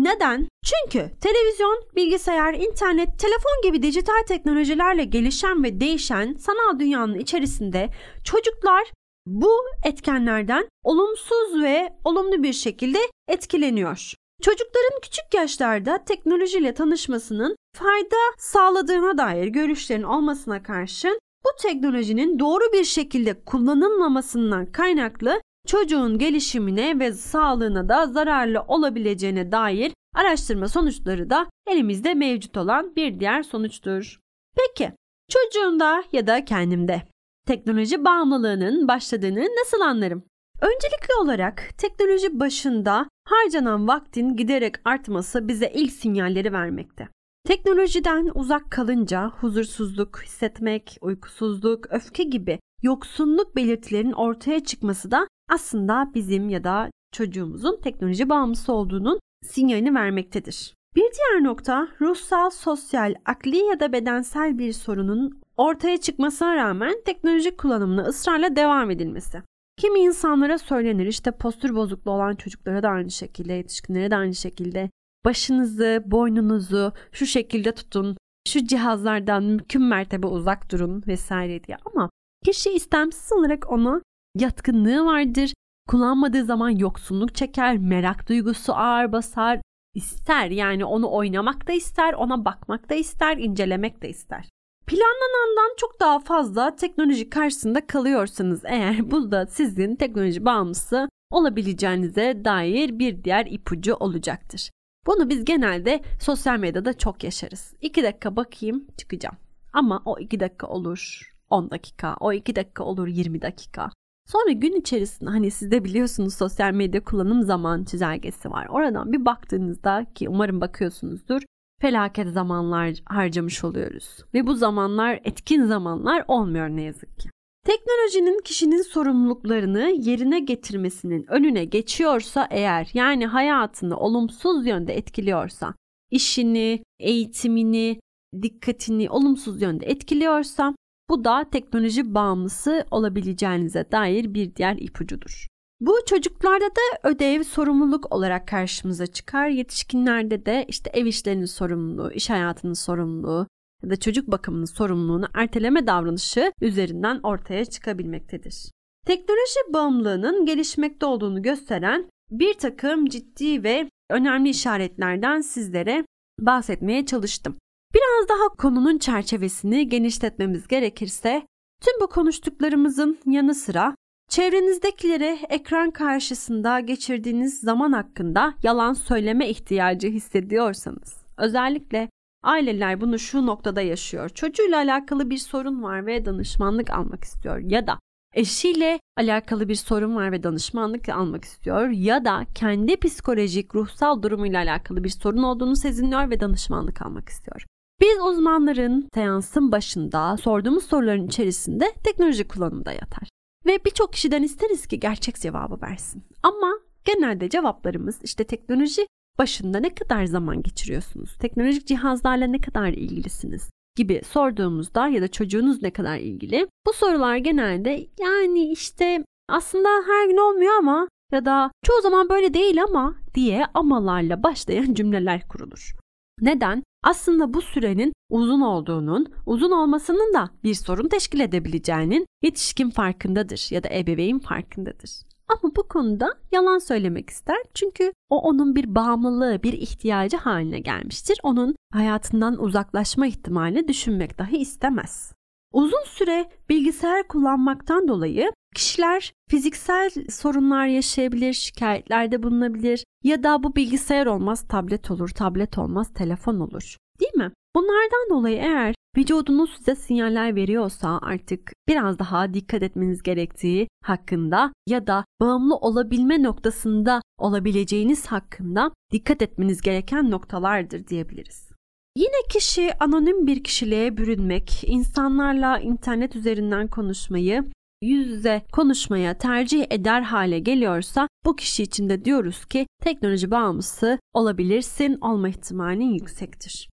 Neden? 0.00 0.48
Çünkü 0.64 1.10
televizyon, 1.20 1.84
bilgisayar, 1.96 2.54
internet, 2.54 3.18
telefon 3.18 3.62
gibi 3.62 3.82
dijital 3.82 4.22
teknolojilerle 4.28 5.04
gelişen 5.04 5.64
ve 5.64 5.80
değişen 5.80 6.34
sanal 6.34 6.78
dünyanın 6.78 7.18
içerisinde 7.18 7.88
çocuklar 8.24 8.92
bu 9.26 9.52
etkenlerden 9.84 10.68
olumsuz 10.84 11.62
ve 11.62 11.92
olumlu 12.04 12.42
bir 12.42 12.52
şekilde 12.52 12.98
etkileniyor. 13.28 14.14
Çocukların 14.42 15.00
küçük 15.02 15.34
yaşlarda 15.34 16.04
teknolojiyle 16.04 16.74
tanışmasının 16.74 17.56
fayda 17.76 18.16
sağladığına 18.38 19.18
dair 19.18 19.46
görüşlerin 19.46 20.02
olmasına 20.02 20.62
karşın 20.62 21.18
bu 21.44 21.62
teknolojinin 21.62 22.38
doğru 22.38 22.72
bir 22.72 22.84
şekilde 22.84 23.44
kullanılmamasından 23.44 24.66
kaynaklı 24.66 25.40
çocuğun 25.70 26.18
gelişimine 26.18 26.98
ve 26.98 27.12
sağlığına 27.12 27.88
da 27.88 28.06
zararlı 28.06 28.62
olabileceğine 28.68 29.52
dair 29.52 29.92
araştırma 30.14 30.68
sonuçları 30.68 31.30
da 31.30 31.50
elimizde 31.66 32.14
mevcut 32.14 32.56
olan 32.56 32.96
bir 32.96 33.20
diğer 33.20 33.42
sonuçtur. 33.42 34.20
Peki 34.56 34.92
çocuğumda 35.28 36.04
ya 36.12 36.26
da 36.26 36.44
kendimde 36.44 37.02
teknoloji 37.46 38.04
bağımlılığının 38.04 38.88
başladığını 38.88 39.40
nasıl 39.40 39.80
anlarım? 39.80 40.24
Öncelikli 40.60 41.14
olarak 41.22 41.62
teknoloji 41.78 42.40
başında 42.40 43.08
harcanan 43.24 43.88
vaktin 43.88 44.36
giderek 44.36 44.74
artması 44.84 45.48
bize 45.48 45.72
ilk 45.74 45.92
sinyalleri 45.92 46.52
vermekte. 46.52 47.08
Teknolojiden 47.44 48.30
uzak 48.34 48.70
kalınca 48.70 49.28
huzursuzluk 49.28 50.22
hissetmek, 50.22 50.98
uykusuzluk, 51.00 51.92
öfke 51.92 52.22
gibi 52.22 52.58
yoksunluk 52.82 53.56
belirtilerinin 53.56 54.12
ortaya 54.12 54.64
çıkması 54.64 55.10
da 55.10 55.26
aslında 55.50 56.10
bizim 56.14 56.48
ya 56.48 56.64
da 56.64 56.90
çocuğumuzun 57.12 57.80
teknoloji 57.82 58.28
bağımlısı 58.28 58.72
olduğunun 58.72 59.20
sinyalini 59.44 59.94
vermektedir. 59.94 60.74
Bir 60.96 61.02
diğer 61.02 61.44
nokta 61.44 61.88
ruhsal, 62.00 62.50
sosyal, 62.50 63.14
akli 63.24 63.56
ya 63.56 63.80
da 63.80 63.92
bedensel 63.92 64.58
bir 64.58 64.72
sorunun 64.72 65.40
ortaya 65.56 65.96
çıkmasına 65.96 66.56
rağmen 66.56 66.94
teknolojik 67.04 67.58
kullanımına 67.58 68.02
ısrarla 68.02 68.56
devam 68.56 68.90
edilmesi. 68.90 69.42
Kimi 69.76 70.00
insanlara 70.00 70.58
söylenir 70.58 71.06
işte 71.06 71.30
postür 71.30 71.74
bozukluğu 71.74 72.10
olan 72.10 72.34
çocuklara 72.34 72.82
da 72.82 72.88
aynı 72.88 73.10
şekilde, 73.10 73.52
yetişkinlere 73.52 74.10
de 74.10 74.16
aynı 74.16 74.34
şekilde 74.34 74.90
başınızı, 75.24 76.02
boynunuzu 76.06 76.92
şu 77.12 77.26
şekilde 77.26 77.72
tutun, 77.72 78.16
şu 78.48 78.66
cihazlardan 78.66 79.42
mümkün 79.42 79.82
mertebe 79.82 80.26
uzak 80.26 80.72
durun 80.72 81.02
vesaire 81.06 81.64
diye 81.64 81.76
ama 81.84 82.10
kişi 82.44 82.70
istemsiz 82.70 83.32
olarak 83.32 83.72
ona 83.72 84.02
yatkınlığı 84.34 85.04
vardır. 85.04 85.52
Kullanmadığı 85.88 86.44
zaman 86.44 86.70
yoksunluk 86.70 87.34
çeker, 87.34 87.78
merak 87.78 88.28
duygusu 88.28 88.72
ağır 88.74 89.12
basar, 89.12 89.60
ister 89.94 90.50
yani 90.50 90.84
onu 90.84 91.12
oynamak 91.12 91.68
da 91.68 91.72
ister, 91.72 92.12
ona 92.12 92.44
bakmak 92.44 92.90
da 92.90 92.94
ister, 92.94 93.36
incelemek 93.36 94.02
de 94.02 94.08
ister. 94.08 94.48
Planlanandan 94.86 95.76
çok 95.76 96.00
daha 96.00 96.18
fazla 96.18 96.76
teknoloji 96.76 97.30
karşısında 97.30 97.86
kalıyorsanız 97.86 98.62
eğer 98.64 99.10
bu 99.10 99.32
da 99.32 99.46
sizin 99.46 99.96
teknoloji 99.96 100.44
bağımlısı 100.44 101.08
olabileceğinize 101.30 102.44
dair 102.44 102.98
bir 102.98 103.24
diğer 103.24 103.46
ipucu 103.46 103.94
olacaktır. 103.94 104.70
Bunu 105.06 105.28
biz 105.28 105.44
genelde 105.44 106.00
sosyal 106.20 106.58
medyada 106.58 106.98
çok 106.98 107.24
yaşarız. 107.24 107.74
İki 107.80 108.02
dakika 108.02 108.36
bakayım 108.36 108.86
çıkacağım. 108.98 109.36
Ama 109.72 110.02
o 110.04 110.18
iki 110.18 110.40
dakika 110.40 110.66
olur, 110.66 111.30
10 111.50 111.70
dakika, 111.70 112.16
o 112.20 112.32
2 112.32 112.56
dakika 112.56 112.84
olur 112.84 113.08
20 113.08 113.42
dakika. 113.42 113.90
Sonra 114.32 114.52
gün 114.52 114.80
içerisinde 114.80 115.30
hani 115.30 115.50
siz 115.50 115.70
de 115.70 115.84
biliyorsunuz 115.84 116.34
sosyal 116.34 116.72
medya 116.72 117.04
kullanım 117.04 117.42
zaman 117.42 117.84
çizelgesi 117.84 118.50
var. 118.50 118.66
Oradan 118.70 119.12
bir 119.12 119.24
baktığınızda 119.24 120.06
ki 120.14 120.28
umarım 120.28 120.60
bakıyorsunuzdur 120.60 121.42
felaket 121.80 122.28
zamanlar 122.28 122.94
harcamış 123.06 123.64
oluyoruz. 123.64 124.24
Ve 124.34 124.46
bu 124.46 124.54
zamanlar 124.54 125.20
etkin 125.24 125.64
zamanlar 125.64 126.24
olmuyor 126.28 126.68
ne 126.68 126.82
yazık 126.82 127.18
ki. 127.18 127.30
Teknolojinin 127.66 128.40
kişinin 128.44 128.82
sorumluluklarını 128.82 129.92
yerine 129.98 130.40
getirmesinin 130.40 131.24
önüne 131.28 131.64
geçiyorsa 131.64 132.48
eğer 132.50 132.90
yani 132.94 133.26
hayatını 133.26 133.96
olumsuz 133.96 134.66
yönde 134.66 134.94
etkiliyorsa, 134.96 135.74
işini, 136.10 136.82
eğitimini, 136.98 138.00
dikkatini 138.42 139.10
olumsuz 139.10 139.62
yönde 139.62 139.86
etkiliyorsa 139.86 140.74
bu 141.10 141.24
da 141.24 141.44
teknoloji 141.52 142.14
bağımlısı 142.14 142.84
olabileceğinize 142.90 143.84
dair 143.92 144.34
bir 144.34 144.54
diğer 144.54 144.76
ipucudur. 144.76 145.46
Bu 145.80 145.96
çocuklarda 146.06 146.64
da 146.64 147.08
ödev, 147.08 147.42
sorumluluk 147.42 148.14
olarak 148.14 148.48
karşımıza 148.48 149.06
çıkar. 149.06 149.48
Yetişkinlerde 149.48 150.46
de 150.46 150.64
işte 150.68 150.90
ev 150.94 151.06
işlerinin 151.06 151.44
sorumluluğu, 151.44 152.12
iş 152.12 152.30
hayatının 152.30 152.72
sorumluluğu 152.72 153.46
ya 153.82 153.90
da 153.90 153.96
çocuk 153.96 154.30
bakımının 154.30 154.64
sorumluluğunu 154.64 155.26
erteleme 155.34 155.86
davranışı 155.86 156.52
üzerinden 156.60 157.20
ortaya 157.22 157.64
çıkabilmektedir. 157.64 158.70
Teknoloji 159.06 159.74
bağımlılığının 159.74 160.46
gelişmekte 160.46 161.06
olduğunu 161.06 161.42
gösteren 161.42 162.10
bir 162.30 162.54
takım 162.54 163.06
ciddi 163.06 163.64
ve 163.64 163.90
önemli 164.10 164.48
işaretlerden 164.48 165.40
sizlere 165.40 166.04
bahsetmeye 166.40 167.06
çalıştım. 167.06 167.56
Biraz 167.94 168.28
daha 168.28 168.48
konunun 168.48 168.98
çerçevesini 168.98 169.88
genişletmemiz 169.88 170.68
gerekirse 170.68 171.46
tüm 171.82 172.00
bu 172.00 172.06
konuştuklarımızın 172.06 173.18
yanı 173.26 173.54
sıra 173.54 173.94
çevrenizdekilere 174.28 175.38
ekran 175.48 175.90
karşısında 175.90 176.80
geçirdiğiniz 176.80 177.60
zaman 177.60 177.92
hakkında 177.92 178.54
yalan 178.62 178.92
söyleme 178.92 179.48
ihtiyacı 179.48 180.08
hissediyorsanız 180.08 181.22
özellikle 181.38 182.10
aileler 182.44 183.00
bunu 183.00 183.18
şu 183.18 183.46
noktada 183.46 183.80
yaşıyor. 183.80 184.28
Çocuğuyla 184.28 184.78
alakalı 184.78 185.30
bir 185.30 185.38
sorun 185.38 185.82
var 185.82 186.06
ve 186.06 186.24
danışmanlık 186.24 186.90
almak 186.90 187.24
istiyor 187.24 187.58
ya 187.58 187.86
da 187.86 187.98
eşiyle 188.34 189.00
alakalı 189.16 189.68
bir 189.68 189.74
sorun 189.74 190.16
var 190.16 190.32
ve 190.32 190.42
danışmanlık 190.42 191.08
almak 191.08 191.44
istiyor 191.44 191.88
ya 191.88 192.24
da 192.24 192.44
kendi 192.54 192.96
psikolojik 192.96 193.74
ruhsal 193.74 194.22
durumuyla 194.22 194.62
alakalı 194.62 195.04
bir 195.04 195.08
sorun 195.08 195.42
olduğunu 195.42 195.76
sezinliyor 195.76 196.30
ve 196.30 196.40
danışmanlık 196.40 197.02
almak 197.02 197.28
istiyor. 197.28 197.64
Biz 198.00 198.20
uzmanların 198.22 199.08
seansın 199.14 199.72
başında 199.72 200.36
sorduğumuz 200.36 200.84
soruların 200.84 201.26
içerisinde 201.26 201.92
teknoloji 202.04 202.48
kullanımında 202.48 202.92
yatar. 202.92 203.28
Ve 203.66 203.84
birçok 203.84 204.12
kişiden 204.12 204.42
isteriz 204.42 204.86
ki 204.86 205.00
gerçek 205.00 205.36
cevabı 205.36 205.82
versin. 205.82 206.22
Ama 206.42 206.72
genelde 207.04 207.48
cevaplarımız 207.48 208.18
işte 208.22 208.44
teknoloji 208.44 209.06
başında 209.38 209.80
ne 209.80 209.94
kadar 209.94 210.24
zaman 210.24 210.62
geçiriyorsunuz? 210.62 211.38
Teknolojik 211.38 211.86
cihazlarla 211.86 212.46
ne 212.46 212.60
kadar 212.60 212.88
ilgilisiniz? 212.88 213.70
gibi 213.96 214.22
sorduğumuzda 214.24 215.08
ya 215.08 215.22
da 215.22 215.28
çocuğunuz 215.28 215.82
ne 215.82 215.90
kadar 215.90 216.18
ilgili? 216.18 216.66
Bu 216.86 216.92
sorular 216.92 217.36
genelde 217.36 218.06
yani 218.20 218.72
işte 218.72 219.24
aslında 219.48 219.88
her 219.88 220.26
gün 220.28 220.36
olmuyor 220.36 220.72
ama 220.78 221.08
ya 221.32 221.44
da 221.44 221.70
çoğu 221.84 222.00
zaman 222.02 222.28
böyle 222.28 222.54
değil 222.54 222.82
ama 222.82 223.16
diye 223.34 223.66
amalarla 223.74 224.42
başlayan 224.42 224.94
cümleler 224.94 225.48
kurulur. 225.48 225.94
Neden? 226.40 226.82
Aslında 227.02 227.54
bu 227.54 227.60
sürenin 227.60 228.12
uzun 228.30 228.60
olduğunun, 228.60 229.26
uzun 229.46 229.70
olmasının 229.70 230.34
da 230.34 230.50
bir 230.64 230.74
sorun 230.74 231.08
teşkil 231.08 231.40
edebileceğinin 231.40 232.26
yetişkin 232.42 232.90
farkındadır 232.90 233.68
ya 233.70 233.84
da 233.84 233.88
ebeveyn 233.88 234.38
farkındadır. 234.38 235.10
Ama 235.48 235.76
bu 235.76 235.88
konuda 235.88 236.34
yalan 236.52 236.78
söylemek 236.78 237.30
ister. 237.30 237.58
Çünkü 237.74 238.12
o 238.30 238.38
onun 238.38 238.76
bir 238.76 238.94
bağımlılığı, 238.94 239.62
bir 239.62 239.72
ihtiyacı 239.72 240.36
haline 240.36 240.78
gelmiştir. 240.78 241.38
Onun 241.42 241.76
hayatından 241.92 242.62
uzaklaşma 242.62 243.26
ihtimalini 243.26 243.88
düşünmek 243.88 244.38
dahi 244.38 244.56
istemez. 244.56 245.32
Uzun 245.72 246.04
süre 246.04 246.50
bilgisayar 246.68 247.28
kullanmaktan 247.28 248.08
dolayı 248.08 248.52
kişiler 248.74 249.32
fiziksel 249.48 250.10
sorunlar 250.30 250.86
yaşayabilir, 250.86 251.52
şikayetlerde 251.52 252.42
bulunabilir 252.42 253.04
ya 253.24 253.42
da 253.42 253.62
bu 253.62 253.76
bilgisayar 253.76 254.26
olmaz 254.26 254.68
tablet 254.68 255.10
olur, 255.10 255.28
tablet 255.28 255.78
olmaz 255.78 256.12
telefon 256.14 256.60
olur. 256.60 256.96
Değil 257.20 257.34
mi? 257.34 257.52
Bunlardan 257.76 258.30
dolayı 258.30 258.56
eğer 258.56 258.94
vücudunuz 259.16 259.70
size 259.76 259.94
sinyaller 259.96 260.56
veriyorsa 260.56 261.18
artık 261.22 261.72
biraz 261.88 262.18
daha 262.18 262.54
dikkat 262.54 262.82
etmeniz 262.82 263.22
gerektiği 263.22 263.88
hakkında 264.04 264.72
ya 264.88 265.06
da 265.06 265.24
bağımlı 265.40 265.76
olabilme 265.76 266.42
noktasında 266.42 267.22
olabileceğiniz 267.38 268.26
hakkında 268.26 268.90
dikkat 269.12 269.42
etmeniz 269.42 269.80
gereken 269.80 270.30
noktalardır 270.30 271.06
diyebiliriz. 271.06 271.70
Yine 272.16 272.48
kişi 272.52 272.98
anonim 273.00 273.46
bir 273.46 273.64
kişiliğe 273.64 274.16
bürünmek, 274.16 274.84
insanlarla 274.86 275.78
internet 275.78 276.36
üzerinden 276.36 276.88
konuşmayı, 276.88 277.64
yüz 278.02 278.28
yüze 278.28 278.62
konuşmaya 278.72 279.34
tercih 279.34 279.86
eder 279.90 280.22
hale 280.22 280.58
geliyorsa 280.58 281.28
bu 281.44 281.56
kişi 281.56 281.82
için 281.82 282.08
de 282.08 282.24
diyoruz 282.24 282.64
ki 282.64 282.86
teknoloji 283.02 283.50
bağımlısı 283.50 284.18
olabilirsin, 284.34 285.18
olma 285.20 285.48
ihtimalin 285.48 286.14
yüksektir. 286.14 286.90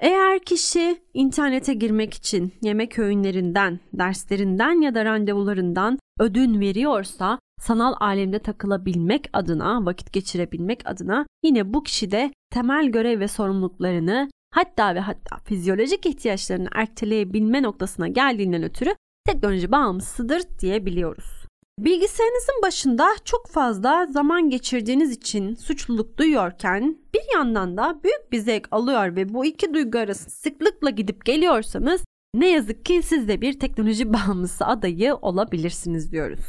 Eğer 0.00 0.38
kişi 0.38 1.02
internete 1.14 1.74
girmek 1.74 2.14
için 2.14 2.52
yemek 2.62 2.98
öğünlerinden, 2.98 3.80
derslerinden 3.92 4.80
ya 4.80 4.94
da 4.94 5.04
randevularından 5.04 5.98
ödün 6.20 6.60
veriyorsa 6.60 7.38
sanal 7.60 7.94
alemde 8.00 8.38
takılabilmek 8.38 9.30
adına, 9.32 9.86
vakit 9.86 10.12
geçirebilmek 10.12 10.82
adına 10.84 11.26
yine 11.44 11.74
bu 11.74 11.82
kişi 11.82 12.10
de 12.10 12.32
temel 12.50 12.86
görev 12.86 13.20
ve 13.20 13.28
sorumluluklarını 13.28 14.30
hatta 14.54 14.94
ve 14.94 15.00
hatta 15.00 15.36
fizyolojik 15.44 16.06
ihtiyaçlarını 16.06 16.68
erteleyebilme 16.72 17.62
noktasına 17.62 18.08
geldiğinden 18.08 18.62
ötürü 18.62 18.94
teknoloji 19.26 19.72
bağımlısıdır 19.72 20.42
diyebiliyoruz. 20.60 21.40
Bilgisayarınızın 21.78 22.62
başında 22.62 23.08
çok 23.24 23.48
fazla 23.48 24.06
zaman 24.06 24.50
geçirdiğiniz 24.50 25.10
için 25.10 25.54
suçluluk 25.54 26.18
duyuyorken 26.18 26.98
bir 27.14 27.34
yandan 27.34 27.76
da 27.76 28.00
büyük 28.04 28.32
bir 28.32 28.38
zevk 28.38 28.68
alıyor 28.70 29.16
ve 29.16 29.34
bu 29.34 29.44
iki 29.44 29.74
duygu 29.74 29.98
arasında 29.98 30.30
sıklıkla 30.30 30.90
gidip 30.90 31.24
geliyorsanız 31.24 32.04
ne 32.34 32.50
yazık 32.50 32.84
ki 32.84 33.02
siz 33.02 33.28
de 33.28 33.40
bir 33.40 33.60
teknoloji 33.60 34.12
bağımlısı 34.12 34.66
adayı 34.66 35.14
olabilirsiniz 35.14 36.12
diyoruz. 36.12 36.44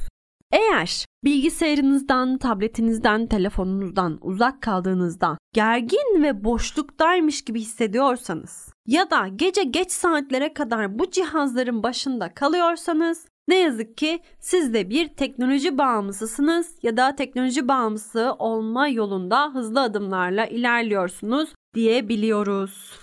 Eğer 0.51 1.05
bilgisayarınızdan, 1.23 2.37
tabletinizden, 2.37 3.27
telefonunuzdan 3.27 4.19
uzak 4.21 4.61
kaldığınızda 4.61 5.37
gergin 5.53 6.23
ve 6.23 6.43
boşluktaymış 6.43 7.41
gibi 7.41 7.59
hissediyorsanız 7.59 8.73
ya 8.87 9.11
da 9.11 9.27
gece 9.27 9.63
geç 9.63 9.91
saatlere 9.91 10.53
kadar 10.53 10.99
bu 10.99 11.11
cihazların 11.11 11.83
başında 11.83 12.33
kalıyorsanız 12.33 13.25
ne 13.47 13.55
yazık 13.55 13.97
ki 13.97 14.19
siz 14.39 14.73
de 14.73 14.89
bir 14.89 15.07
teknoloji 15.07 15.77
bağımlısısınız 15.77 16.75
ya 16.83 16.97
da 16.97 17.15
teknoloji 17.15 17.67
bağımlısı 17.67 18.35
olma 18.39 18.87
yolunda 18.87 19.53
hızlı 19.53 19.81
adımlarla 19.81 20.45
ilerliyorsunuz 20.45 21.49
diyebiliyoruz. 21.75 22.99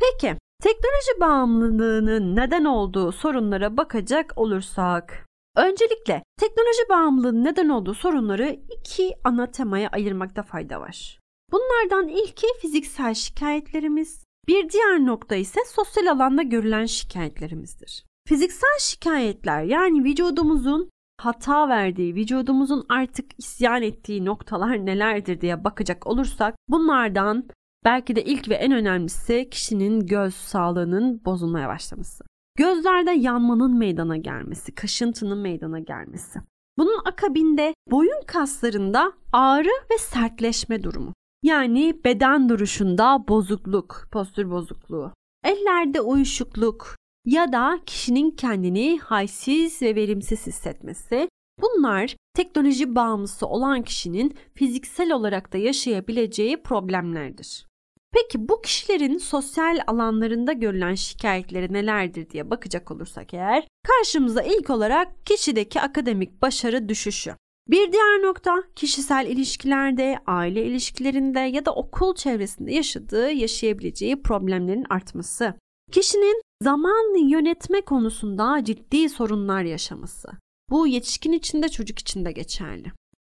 Peki 0.00 0.36
teknoloji 0.62 1.20
bağımlılığının 1.20 2.36
neden 2.36 2.64
olduğu 2.64 3.12
sorunlara 3.12 3.76
bakacak 3.76 4.32
olursak 4.36 5.26
Öncelikle 5.56 6.22
teknoloji 6.40 6.88
bağımlılığının 6.90 7.44
neden 7.44 7.68
olduğu 7.68 7.94
sorunları 7.94 8.56
iki 8.78 9.14
ana 9.24 9.50
temaya 9.50 9.88
ayırmakta 9.88 10.42
fayda 10.42 10.80
var. 10.80 11.18
Bunlardan 11.52 12.08
ilki 12.08 12.46
fiziksel 12.60 13.14
şikayetlerimiz, 13.14 14.24
bir 14.48 14.68
diğer 14.68 15.06
nokta 15.06 15.34
ise 15.34 15.60
sosyal 15.66 16.06
alanda 16.06 16.42
görülen 16.42 16.86
şikayetlerimizdir. 16.86 18.04
Fiziksel 18.28 18.78
şikayetler 18.80 19.62
yani 19.62 20.04
vücudumuzun 20.04 20.90
hata 21.20 21.68
verdiği, 21.68 22.14
vücudumuzun 22.14 22.86
artık 22.88 23.30
isyan 23.38 23.82
ettiği 23.82 24.24
noktalar 24.24 24.86
nelerdir 24.86 25.40
diye 25.40 25.64
bakacak 25.64 26.06
olursak 26.06 26.54
bunlardan 26.68 27.48
belki 27.84 28.16
de 28.16 28.24
ilk 28.24 28.48
ve 28.48 28.54
en 28.54 28.72
önemlisi 28.72 29.50
kişinin 29.50 30.06
göz 30.06 30.34
sağlığının 30.34 31.24
bozulmaya 31.24 31.68
başlaması. 31.68 32.24
Gözlerde 32.56 33.10
yanmanın 33.10 33.78
meydana 33.78 34.16
gelmesi, 34.16 34.74
kaşıntının 34.74 35.38
meydana 35.38 35.78
gelmesi. 35.78 36.40
Bunun 36.78 37.00
akabinde 37.04 37.74
boyun 37.90 38.22
kaslarında 38.26 39.12
ağrı 39.32 39.70
ve 39.90 39.98
sertleşme 39.98 40.82
durumu. 40.82 41.12
Yani 41.42 42.00
beden 42.04 42.48
duruşunda 42.48 43.24
bozukluk, 43.28 44.06
postür 44.12 44.50
bozukluğu. 44.50 45.12
Ellerde 45.44 46.00
uyuşukluk 46.00 46.96
ya 47.26 47.52
da 47.52 47.80
kişinin 47.86 48.30
kendini 48.30 48.98
halsiz 48.98 49.82
ve 49.82 49.94
verimsiz 49.94 50.46
hissetmesi. 50.46 51.28
Bunlar 51.60 52.16
teknoloji 52.34 52.94
bağımlısı 52.94 53.46
olan 53.46 53.82
kişinin 53.82 54.36
fiziksel 54.54 55.12
olarak 55.12 55.52
da 55.52 55.58
yaşayabileceği 55.58 56.62
problemlerdir. 56.62 57.66
Peki 58.12 58.48
bu 58.48 58.62
kişilerin 58.62 59.18
sosyal 59.18 59.78
alanlarında 59.86 60.52
görülen 60.52 60.94
şikayetleri 60.94 61.72
nelerdir 61.72 62.30
diye 62.30 62.50
bakacak 62.50 62.90
olursak 62.90 63.34
eğer 63.34 63.68
karşımıza 63.88 64.42
ilk 64.42 64.70
olarak 64.70 65.26
kişideki 65.26 65.80
akademik 65.80 66.42
başarı 66.42 66.88
düşüşü. 66.88 67.34
Bir 67.68 67.92
diğer 67.92 68.22
nokta 68.22 68.62
kişisel 68.76 69.26
ilişkilerde, 69.26 70.18
aile 70.26 70.64
ilişkilerinde 70.64 71.40
ya 71.40 71.66
da 71.66 71.74
okul 71.74 72.14
çevresinde 72.14 72.72
yaşadığı, 72.72 73.30
yaşayabileceği 73.30 74.22
problemlerin 74.22 74.86
artması. 74.90 75.54
Kişinin 75.92 76.42
zaman 76.62 77.28
yönetme 77.28 77.80
konusunda 77.80 78.64
ciddi 78.64 79.08
sorunlar 79.08 79.62
yaşaması. 79.62 80.28
Bu 80.70 80.86
yetişkin 80.86 81.32
için 81.32 81.62
de 81.62 81.68
çocuk 81.68 81.98
için 81.98 82.24
de 82.24 82.32
geçerli. 82.32 82.92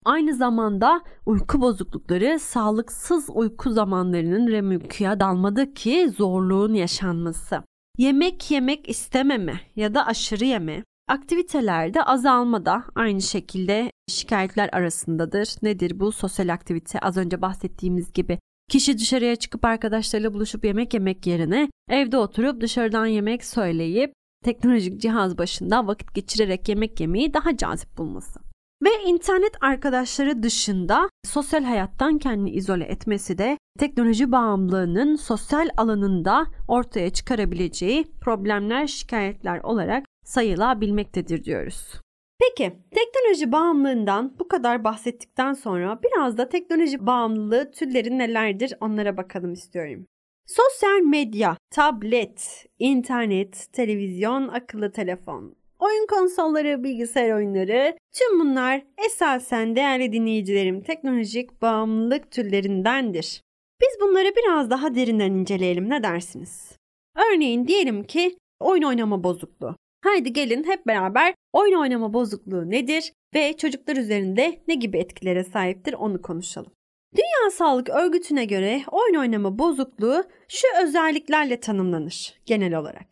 Aynı 0.08 0.36
zamanda 0.36 1.02
uyku 1.26 1.62
bozuklukları 1.62 2.40
sağlıksız 2.40 3.30
uyku 3.30 3.72
zamanlarının 3.72 4.48
remükuya 4.48 5.20
dalmadaki 5.20 6.10
zorluğun 6.10 6.74
yaşanması. 6.74 7.64
Yemek 7.98 8.52
yemek 8.52 8.90
istememe 8.90 9.62
ya 9.76 9.94
da 9.94 10.06
aşırı 10.06 10.46
yeme, 10.46 10.84
aktivitelerde 11.08 12.04
azalma 12.04 12.66
da 12.66 12.84
aynı 12.96 13.22
şekilde 13.22 13.92
şikayetler 14.10 14.70
arasındadır. 14.72 15.56
Nedir 15.62 16.00
bu? 16.00 16.12
Sosyal 16.12 16.54
aktivite 16.54 17.00
az 17.00 17.18
önce 17.18 17.42
bahsettiğimiz 17.42 18.14
gibi 18.14 18.40
Kişi 18.70 18.98
dışarıya 18.98 19.36
çıkıp 19.36 19.66
arkadaşlarıyla 19.66 20.34
buluşup 20.34 20.66
yemek 20.66 20.94
yemek 20.94 21.28
yerine 21.28 21.70
evde 21.90 22.18
oturup 22.18 22.62
dışarıdan 22.62 23.06
yemek 23.06 23.46
söyleyip 23.46 24.14
teknolojik 24.44 25.02
cihaz 25.02 25.38
başında 25.38 25.88
vakit 25.88 26.16
geçirerek 26.16 26.70
yemek 26.70 27.00
yemeyi 27.00 27.34
daha 27.34 27.58
cazip 27.58 27.98
bulması. 27.98 28.47
Ve 28.84 28.90
internet 29.06 29.52
arkadaşları 29.62 30.44
dışında 30.44 31.10
sosyal 31.26 31.64
hayattan 31.64 32.18
kendini 32.18 32.52
izole 32.52 32.84
etmesi 32.84 33.38
de 33.38 33.58
teknoloji 33.80 34.32
bağımlılığının 34.32 35.16
sosyal 35.16 35.70
alanında 35.78 36.46
ortaya 36.68 37.10
çıkarabileceği 37.10 38.06
problemler, 38.22 38.88
şikayetler 38.88 39.60
olarak 39.60 40.06
sayılabilmektedir 40.26 41.44
diyoruz. 41.44 42.02
Peki 42.40 42.74
teknoloji 42.92 43.52
bağımlılığından 43.52 44.36
bu 44.40 44.48
kadar 44.48 44.84
bahsettikten 44.84 45.54
sonra 45.54 46.00
biraz 46.04 46.38
da 46.38 46.50
teknoloji 46.50 47.06
bağımlılığı 47.06 47.72
türleri 47.72 48.18
nelerdir 48.18 48.74
onlara 48.80 49.18
bakalım 49.18 49.54
istiyorum. 49.54 50.06
Sosyal 50.46 51.02
medya, 51.02 51.58
tablet, 51.72 52.66
internet, 52.80 53.68
televizyon, 53.74 54.48
akıllı 54.48 54.92
telefon, 54.92 55.56
oyun 55.80 56.08
konsolları, 56.08 56.84
bilgisayar 56.84 57.32
oyunları 57.32 57.98
tüm 58.14 58.40
bunlar 58.40 58.84
esasen 59.06 59.76
değerli 59.76 60.14
dinleyicilerim 60.14 60.82
teknolojik 60.82 61.62
bağımlılık 61.62 62.32
türlerindendir. 62.32 63.42
Biz 63.82 64.02
bunları 64.02 64.36
biraz 64.36 64.70
daha 64.70 64.96
derinden 64.96 65.32
inceleyelim 65.32 65.90
ne 65.90 66.04
dersiniz? 66.04 66.78
Örneğin 67.16 67.68
diyelim 67.68 68.04
ki 68.04 68.38
oyun 68.60 68.84
oynama 68.84 69.24
bozukluğu. 69.24 69.76
Haydi 70.04 70.34
gelin 70.34 70.64
hep 70.64 70.88
beraber 70.88 71.34
oyun 71.54 71.80
oynama 71.80 72.14
bozukluğu 72.14 72.70
nedir 72.70 73.14
ve 73.34 73.58
çocuklar 73.58 73.96
üzerinde 73.96 74.60
ne 74.68 74.76
gibi 74.76 74.98
etkilere 74.98 75.44
sahiptir 75.44 75.94
onu 75.94 76.22
konuşalım. 76.22 76.72
Dünya 77.16 77.52
Sağlık 77.52 77.90
Örgütü'ne 77.90 78.46
göre 78.46 78.82
oyun 78.92 79.16
oynama 79.16 79.60
bozukluğu 79.60 80.24
şu 80.48 80.68
özelliklerle 80.84 81.60
tanımlanır 81.60 82.34
genel 82.46 82.76
olarak. 82.76 83.08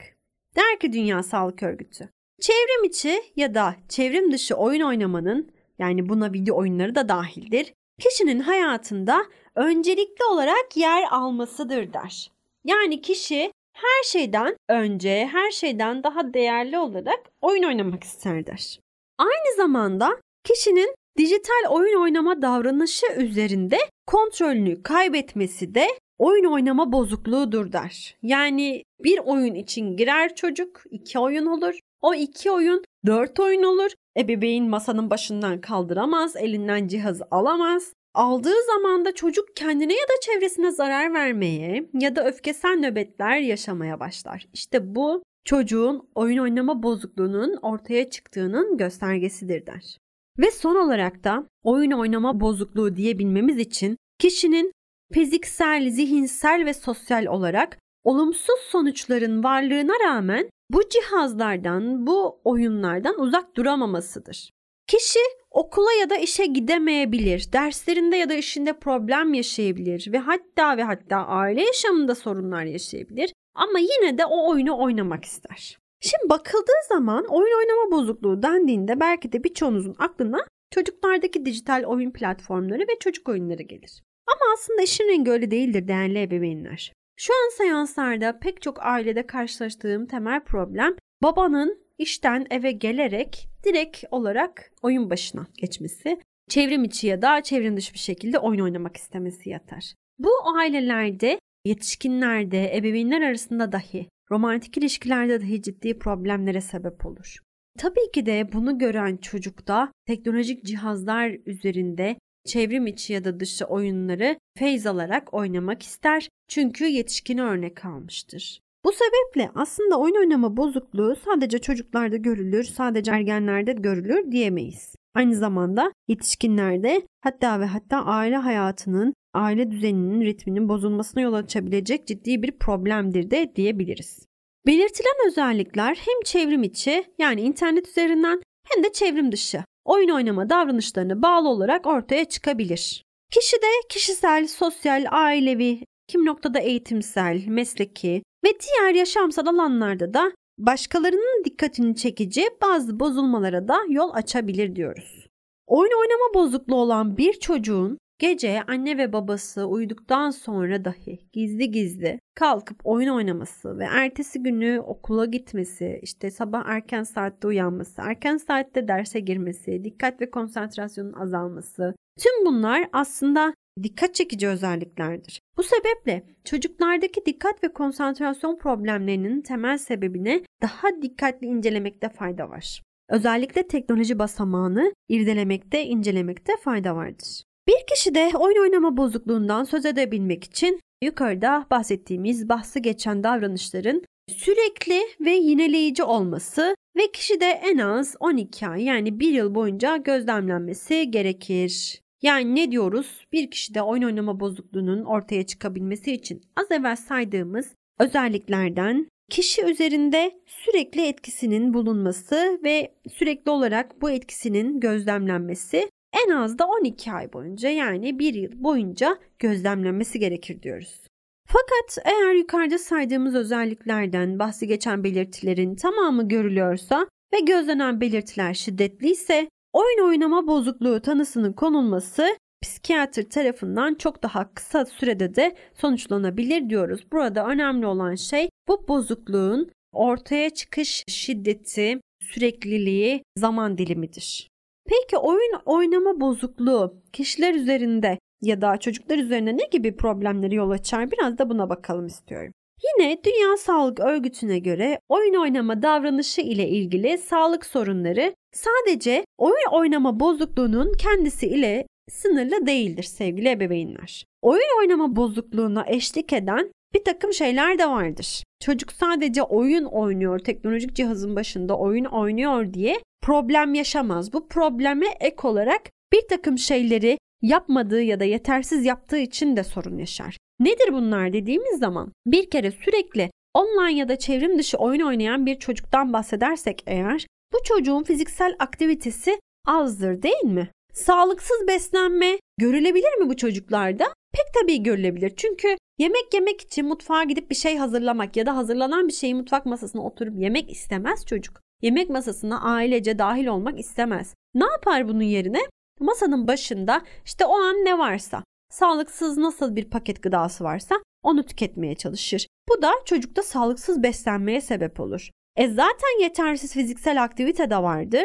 Der 0.56 0.80
ki 0.80 0.94
Dünya 0.94 1.24
Sağlık 1.24 1.64
Örgütü, 1.64 2.10
çevrim 2.42 2.84
içi 2.84 3.24
ya 3.36 3.56
da 3.56 3.76
çevrim 3.90 4.32
dışı 4.32 4.56
oyun 4.56 4.82
oynamanın 4.82 5.52
yani 5.80 6.10
buna 6.10 6.34
video 6.34 6.58
oyunları 6.58 6.96
da 6.96 7.10
dahildir, 7.10 7.74
kişinin 8.00 8.40
hayatında 8.40 9.26
öncelikli 9.56 10.26
olarak 10.32 10.78
yer 10.78 11.04
almasıdır 11.12 11.94
der. 11.94 12.32
Yani 12.64 13.02
kişi 13.02 13.52
her 13.74 14.04
şeyden 14.04 14.56
önce, 14.70 15.30
her 15.32 15.52
şeyden 15.52 16.04
daha 16.04 16.34
değerli 16.34 16.78
olarak 16.78 17.20
oyun 17.42 17.64
oynamak 17.64 18.04
ister 18.04 18.48
der. 18.48 18.80
Aynı 19.18 19.56
zamanda 19.58 20.18
kişinin 20.44 20.96
dijital 21.18 21.70
oyun 21.70 22.02
oynama 22.02 22.42
davranışı 22.42 23.06
üzerinde 23.18 23.78
kontrolünü 24.08 24.84
kaybetmesi 24.84 25.76
de 25.76 25.88
oyun 26.18 26.46
oynama 26.46 26.92
bozukluğudur 26.92 27.72
der. 27.72 28.18
Yani 28.24 28.84
bir 29.04 29.20
oyun 29.20 29.56
için 29.56 29.98
girer 29.98 30.36
çocuk, 30.36 30.84
iki 30.92 31.20
oyun 31.20 31.46
olur. 31.46 31.80
O 32.02 32.14
iki 32.14 32.52
oyun 32.52 32.84
dört 33.06 33.40
oyun 33.40 33.64
olur. 33.64 33.92
Ebeveyn 34.18 34.70
masanın 34.70 35.10
başından 35.10 35.62
kaldıramaz, 35.62 36.36
elinden 36.36 36.88
cihazı 36.88 37.26
alamaz. 37.32 37.94
Aldığı 38.14 38.64
zaman 38.76 39.06
da 39.06 39.16
çocuk 39.16 39.56
kendine 39.56 39.94
ya 39.94 40.04
da 40.04 40.14
çevresine 40.22 40.72
zarar 40.72 41.14
vermeye 41.14 41.90
ya 41.94 42.16
da 42.16 42.28
öfkesel 42.28 42.80
nöbetler 42.80 43.38
yaşamaya 43.38 44.00
başlar. 44.00 44.48
İşte 44.54 44.96
bu 44.96 45.24
çocuğun 45.46 46.10
oyun 46.16 46.38
oynama 46.38 46.84
bozukluğunun 46.84 47.58
ortaya 47.62 48.10
çıktığının 48.10 48.78
göstergesidir 48.78 49.66
der. 49.66 49.98
Ve 50.40 50.52
son 50.52 50.76
olarak 50.76 51.24
da 51.24 51.48
oyun 51.64 51.92
oynama 51.92 52.40
bozukluğu 52.40 52.96
diyebilmemiz 52.96 53.58
için 53.58 53.98
kişinin 54.20 54.72
fiziksel, 55.14 55.90
zihinsel 55.90 56.66
ve 56.66 56.74
sosyal 56.74 57.26
olarak 57.26 57.78
olumsuz 58.04 58.60
sonuçların 58.60 59.44
varlığına 59.44 59.94
rağmen 60.06 60.50
bu 60.70 60.90
cihazlardan, 60.90 62.08
bu 62.08 62.42
oyunlardan 62.44 63.20
uzak 63.20 63.56
duramamasıdır. 63.56 64.50
Kişi 64.88 65.20
okula 65.52 65.94
ya 65.94 66.10
da 66.10 66.16
işe 66.16 66.46
gidemeyebilir, 66.46 67.54
derslerinde 67.54 68.18
ya 68.18 68.30
da 68.30 68.34
işinde 68.34 68.74
problem 68.74 69.34
yaşayabilir 69.34 70.12
ve 70.12 70.18
hatta 70.18 70.78
ve 70.78 70.84
hatta 70.84 71.18
aile 71.18 71.62
yaşamında 71.62 72.16
sorunlar 72.16 72.64
yaşayabilir 72.64 73.34
ama 73.56 73.80
yine 73.80 74.18
de 74.18 74.26
o 74.26 74.50
oyunu 74.50 74.80
oynamak 74.80 75.26
ister. 75.26 75.78
Şimdi 76.02 76.30
bakıldığı 76.30 76.82
zaman 76.90 77.26
oyun 77.26 77.58
oynama 77.58 77.92
bozukluğu 77.92 78.44
dendiğinde 78.44 79.00
belki 79.00 79.32
de 79.32 79.44
birçoğunuzun 79.44 79.96
aklına 79.98 80.46
çocuklardaki 80.72 81.46
dijital 81.46 81.84
oyun 81.84 82.12
platformları 82.12 82.82
ve 82.82 83.00
çocuk 83.00 83.30
oyunları 83.30 83.64
gelir. 83.64 84.02
Ama 84.28 84.54
aslında 84.54 84.82
işin 84.82 85.08
rengi 85.08 85.32
öyle 85.32 85.52
değildir 85.52 85.88
değerli 85.88 86.22
ebeveynler. 86.22 86.94
Şu 87.18 87.34
an 87.34 87.50
seanslarda 87.58 88.40
pek 88.40 88.62
çok 88.62 88.86
ailede 88.86 89.28
karşılaştığım 89.28 90.06
temel 90.06 90.44
problem 90.44 90.96
babanın 91.24 91.86
işten 91.98 92.48
eve 92.50 92.72
gelerek 92.72 93.48
direkt 93.64 94.04
olarak 94.12 94.72
oyun 94.82 95.10
başına 95.10 95.48
geçmesi, 95.58 96.20
çevrim 96.50 96.84
içi 96.84 97.08
ya 97.08 97.22
da 97.22 97.44
çevrim 97.44 97.78
dışı 97.78 97.94
bir 97.94 98.00
şekilde 98.00 98.40
oyun 98.40 98.60
oynamak 98.60 98.98
istemesi 98.98 99.50
yatar. 99.50 99.94
Bu 100.20 100.30
ailelerde, 100.58 101.40
yetişkinlerde, 101.66 102.78
ebeveynler 102.78 103.22
arasında 103.22 103.72
dahi, 103.72 104.08
romantik 104.32 104.78
ilişkilerde 104.78 105.42
dahi 105.42 105.62
ciddi 105.62 106.00
problemlere 106.00 106.62
sebep 106.62 107.06
olur. 107.06 107.38
Tabii 107.78 108.12
ki 108.14 108.26
de 108.26 108.50
bunu 108.54 108.78
gören 108.78 109.18
çocukta 109.18 109.92
teknolojik 110.08 110.66
cihazlar 110.66 111.38
üzerinde 111.46 112.16
çevrim 112.46 112.88
içi 112.88 113.14
ya 113.14 113.26
da 113.26 113.40
dışı 113.40 113.66
oyunları 113.66 114.38
feyz 114.58 114.88
alarak 114.88 115.34
oynamak 115.34 115.84
ister 115.84 116.30
çünkü 116.48 116.86
yetişkini 116.86 117.44
örnek 117.44 117.86
almıştır. 117.86 118.60
Bu 118.86 118.92
sebeple 118.92 119.52
aslında 119.56 120.00
oyun 120.00 120.16
oynama 120.16 120.58
bozukluğu 120.58 121.16
sadece 121.26 121.60
çocuklarda 121.60 122.16
görülür, 122.16 122.64
sadece 122.64 123.12
ergenlerde 123.12 123.74
görülür 123.74 124.32
diyemeyiz. 124.32 124.96
Aynı 125.16 125.36
zamanda 125.36 125.92
yetişkinlerde 126.08 127.02
hatta 127.22 127.60
ve 127.60 127.66
hatta 127.66 128.06
aile 128.06 128.36
hayatının, 128.36 129.14
aile 129.34 129.72
düzeninin 129.72 130.22
ritminin 130.22 130.70
bozulmasına 130.70 131.22
yol 131.22 131.34
açabilecek 131.34 132.08
ciddi 132.08 132.44
bir 132.44 132.52
problemdir 132.52 133.32
de 133.32 133.56
diyebiliriz. 133.56 134.26
Belirtilen 134.68 135.28
özellikler 135.28 135.96
hem 135.96 136.22
çevrim 136.26 136.64
içi 136.64 137.06
yani 137.20 137.42
internet 137.42 137.88
üzerinden 137.88 138.42
hem 138.68 138.84
de 138.84 138.92
çevrim 138.94 139.32
dışı 139.32 139.64
oyun 139.86 140.10
oynama 140.10 140.50
davranışlarına 140.50 141.22
bağlı 141.22 141.50
olarak 141.50 141.88
ortaya 141.88 142.26
çıkabilir. 142.26 143.04
Kişi 143.32 143.56
de 143.58 143.68
kişisel, 143.90 144.48
sosyal, 144.48 145.06
ailevi, 145.12 145.80
kim 146.08 146.26
noktada 146.26 146.60
eğitimsel, 146.60 147.48
mesleki 147.48 148.24
ve 148.46 148.50
diğer 148.60 148.94
yaşamsal 148.94 149.46
alanlarda 149.46 150.14
da 150.14 150.32
başkalarının 150.58 151.44
dikkatini 151.46 151.96
çekici 151.96 152.50
bazı 152.62 153.00
bozulmalara 153.00 153.68
da 153.68 153.78
yol 153.90 154.10
açabilir 154.14 154.76
diyoruz. 154.76 155.28
Oyun 155.68 155.92
oynama 156.02 156.34
bozukluğu 156.34 156.76
olan 156.76 157.18
bir 157.18 157.34
çocuğun 157.34 157.98
gece 158.20 158.62
anne 158.68 158.98
ve 158.98 159.14
babası 159.14 159.66
uyuduktan 159.66 160.30
sonra 160.30 160.86
dahi 160.86 161.20
gizli 161.34 161.72
gizli 161.72 162.20
kalkıp 162.36 162.78
oyun 162.84 163.10
oynaması 163.10 163.80
ve 163.80 163.84
ertesi 163.84 164.44
günü 164.44 164.80
okula 164.80 165.26
gitmesi, 165.26 166.00
işte 166.02 166.32
sabah 166.32 166.66
erken 166.66 167.04
saatte 167.04 167.48
uyanması, 167.48 168.02
erken 168.02 168.38
saatte 168.38 168.88
derse 168.88 169.20
girmesi, 169.20 169.84
dikkat 169.84 170.22
ve 170.22 170.32
konsantrasyonun 170.32 171.14
azalması, 171.14 171.96
tüm 172.20 172.46
bunlar 172.46 172.90
aslında 172.94 173.54
dikkat 173.84 174.16
çekici 174.16 174.48
özelliklerdir. 174.48 175.42
Bu 175.58 175.64
sebeple 175.64 176.24
çocuklardaki 176.44 177.26
dikkat 177.26 177.64
ve 177.64 177.74
konsantrasyon 177.74 178.58
problemlerinin 178.58 179.42
temel 179.42 179.78
sebebini 179.78 180.44
daha 180.62 181.02
dikkatli 181.02 181.48
incelemekte 181.48 182.10
fayda 182.10 182.50
var. 182.50 182.82
Özellikle 183.10 183.68
teknoloji 183.68 184.20
basamağını 184.20 184.94
irdelemekte, 185.10 185.86
incelemekte 185.86 186.54
fayda 186.64 186.96
vardır. 186.96 187.44
Bir 187.68 187.88
kişi 187.96 188.16
de 188.16 188.32
oyun 188.38 188.62
oynama 188.62 188.98
bozukluğundan 188.98 189.64
söz 189.64 189.86
edebilmek 189.86 190.44
için 190.44 190.80
yukarıda 191.04 191.66
bahsettiğimiz 191.72 192.50
bahsi 192.50 192.82
geçen 192.82 193.24
davranışların 193.24 194.04
sürekli 194.30 195.02
ve 195.20 195.32
yineleyici 195.32 196.04
olması 196.04 196.76
ve 196.98 197.12
kişide 197.12 197.46
en 197.46 197.78
az 197.78 198.16
12 198.20 198.68
ay 198.68 198.84
yani 198.84 199.20
1 199.20 199.32
yıl 199.34 199.56
boyunca 199.56 199.98
gözlemlenmesi 199.98 201.12
gerekir. 201.12 202.02
Yani 202.22 202.56
ne 202.56 202.72
diyoruz? 202.72 203.26
Bir 203.34 203.52
kişide 203.52 203.82
oyun 203.82 204.04
oynama 204.04 204.40
bozukluğunun 204.40 205.04
ortaya 205.04 205.46
çıkabilmesi 205.46 206.12
için 206.12 206.42
az 206.56 206.72
evvel 206.72 206.96
saydığımız 206.96 207.76
özelliklerden 208.00 209.08
kişi 209.30 209.66
üzerinde 209.66 210.32
sürekli 210.46 211.08
etkisinin 211.08 211.74
bulunması 211.74 212.60
ve 212.64 212.96
sürekli 213.14 213.52
olarak 213.52 214.02
bu 214.02 214.10
etkisinin 214.10 214.80
gözlemlenmesi 214.80 215.90
en 216.26 216.32
az 216.32 216.60
da 216.60 216.68
12 216.68 217.12
ay 217.12 217.34
boyunca 217.34 217.70
yani 217.70 218.20
1 218.20 218.34
yıl 218.34 218.52
boyunca 218.64 219.18
gözlemlenmesi 219.40 220.20
gerekir 220.20 220.62
diyoruz. 220.62 221.02
Fakat 221.48 221.98
eğer 222.06 222.34
yukarıda 222.34 222.78
saydığımız 222.78 223.36
özelliklerden 223.36 224.40
bahsi 224.40 224.68
geçen 224.68 225.04
belirtilerin 225.04 225.76
tamamı 225.76 226.28
görülüyorsa 226.28 227.08
ve 227.34 227.40
gözlenen 227.40 228.02
belirtiler 228.02 228.54
şiddetliyse 228.54 229.50
oyun 229.74 230.08
oynama 230.08 230.48
bozukluğu 230.48 231.02
tanısının 231.02 231.54
konulması 231.54 232.28
psikiyatr 232.64 233.22
tarafından 233.22 233.96
çok 233.96 234.24
daha 234.24 234.54
kısa 234.54 234.86
sürede 234.86 235.36
de 235.36 235.56
sonuçlanabilir 235.74 236.70
diyoruz. 236.70 237.12
Burada 237.12 237.48
önemli 237.48 237.86
olan 237.86 238.16
şey 238.16 238.50
bu 238.68 238.88
bozukluğun 238.88 239.72
ortaya 239.94 240.50
çıkış 240.50 241.04
şiddeti, 241.08 242.00
sürekliliği, 242.22 243.24
zaman 243.38 243.78
dilimidir. 243.78 244.48
Peki 244.90 245.18
oyun 245.18 245.54
oynama 245.66 246.20
bozukluğu 246.22 247.02
kişiler 247.14 247.54
üzerinde 247.54 248.20
ya 248.42 248.62
da 248.62 248.78
çocuklar 248.78 249.18
üzerine 249.18 249.58
ne 249.58 249.64
gibi 249.72 249.96
problemleri 249.96 250.56
yol 250.56 250.70
açar 250.70 251.12
biraz 251.12 251.38
da 251.38 251.50
buna 251.50 251.70
bakalım 251.70 252.06
istiyorum. 252.06 252.52
Yine 252.84 253.18
Dünya 253.24 253.58
Sağlık 253.58 254.00
Örgütü'ne 254.00 254.60
göre 254.60 255.00
oyun 255.10 255.34
oynama 255.34 255.82
davranışı 255.82 256.42
ile 256.42 256.70
ilgili 256.70 257.18
sağlık 257.18 257.66
sorunları 257.66 258.36
sadece 258.54 259.26
oyun 259.38 259.72
oynama 259.72 260.20
bozukluğunun 260.20 260.94
kendisi 260.94 261.48
ile 261.48 261.88
sınırlı 262.10 262.68
değildir 262.68 263.04
sevgili 263.04 263.50
ebeveynler. 263.50 264.26
Oyun 264.42 264.80
oynama 264.80 265.16
bozukluğuna 265.16 265.86
eşlik 265.88 266.34
eden 266.34 266.72
bir 266.96 267.04
takım 267.04 267.34
şeyler 267.34 267.80
de 267.80 267.90
vardır. 267.90 268.44
Çocuk 268.64 268.92
sadece 268.92 269.44
oyun 269.44 269.86
oynuyor, 269.86 270.40
teknolojik 270.40 270.96
cihazın 270.96 271.36
başında 271.36 271.78
oyun 271.78 272.06
oynuyor 272.06 272.74
diye 272.74 273.00
problem 273.22 273.74
yaşamaz. 273.74 274.34
Bu 274.34 274.48
probleme 274.48 275.06
ek 275.20 275.36
olarak 275.44 275.82
bir 276.14 276.28
takım 276.30 276.58
şeyleri 276.58 277.18
yapmadığı 277.42 278.02
ya 278.02 278.20
da 278.20 278.24
yetersiz 278.24 278.86
yaptığı 278.86 279.18
için 279.18 279.56
de 279.56 279.64
sorun 279.64 279.98
yaşar. 279.98 280.38
Nedir 280.60 280.94
bunlar 280.94 281.34
dediğimiz 281.34 281.80
zaman 281.80 282.12
bir 282.26 282.50
kere 282.50 282.72
sürekli 282.72 283.32
online 283.54 284.00
ya 284.00 284.10
da 284.10 284.20
çevrim 284.20 284.60
dışı 284.60 284.78
oyun 284.78 285.02
oynayan 285.02 285.46
bir 285.46 285.60
çocuktan 285.60 286.14
bahsedersek 286.14 286.84
eğer 286.88 287.28
bu 287.54 287.58
çocuğun 287.64 288.04
fiziksel 288.04 288.56
aktivitesi 288.60 289.40
azdır 289.68 290.22
değil 290.22 290.44
mi? 290.44 290.70
Sağlıksız 290.94 291.68
beslenme 291.68 292.40
görülebilir 292.58 293.18
mi 293.18 293.30
bu 293.30 293.36
çocuklarda? 293.38 294.06
Pek 294.36 294.54
tabii 294.54 294.84
görülebilir. 294.84 295.34
Çünkü 295.38 295.78
yemek 295.98 296.34
yemek 296.34 296.62
için 296.62 296.86
mutfağa 296.86 297.24
gidip 297.24 297.50
bir 297.50 297.56
şey 297.56 297.78
hazırlamak 297.78 298.38
ya 298.38 298.46
da 298.46 298.56
hazırlanan 298.56 299.08
bir 299.08 299.14
şeyi 299.14 299.36
mutfak 299.36 299.66
masasına 299.66 300.02
oturup 300.02 300.40
yemek 300.40 300.72
istemez 300.72 301.26
çocuk. 301.26 301.62
Yemek 301.82 302.10
masasına 302.10 302.62
ailece 302.62 303.20
dahil 303.20 303.48
olmak 303.48 303.80
istemez. 303.80 304.36
Ne 304.54 304.66
yapar 304.66 305.08
bunun 305.08 305.22
yerine? 305.22 305.60
Masanın 306.00 306.48
başında 306.48 307.02
işte 307.26 307.46
o 307.46 307.54
an 307.54 307.76
ne 307.76 307.98
varsa, 307.98 308.44
sağlıksız 308.70 309.38
nasıl 309.38 309.76
bir 309.76 309.90
paket 309.90 310.24
gıdası 310.24 310.64
varsa 310.64 310.96
onu 311.24 311.46
tüketmeye 311.46 311.96
çalışır. 311.96 312.48
Bu 312.70 312.82
da 312.82 312.92
çocukta 313.06 313.44
sağlıksız 313.44 314.04
beslenmeye 314.04 314.62
sebep 314.62 315.00
olur. 315.00 315.30
E 315.56 315.68
zaten 315.68 316.22
yetersiz 316.22 316.74
fiziksel 316.74 317.24
aktivite 317.24 317.70
de 317.70 317.78
vardı. 317.78 318.18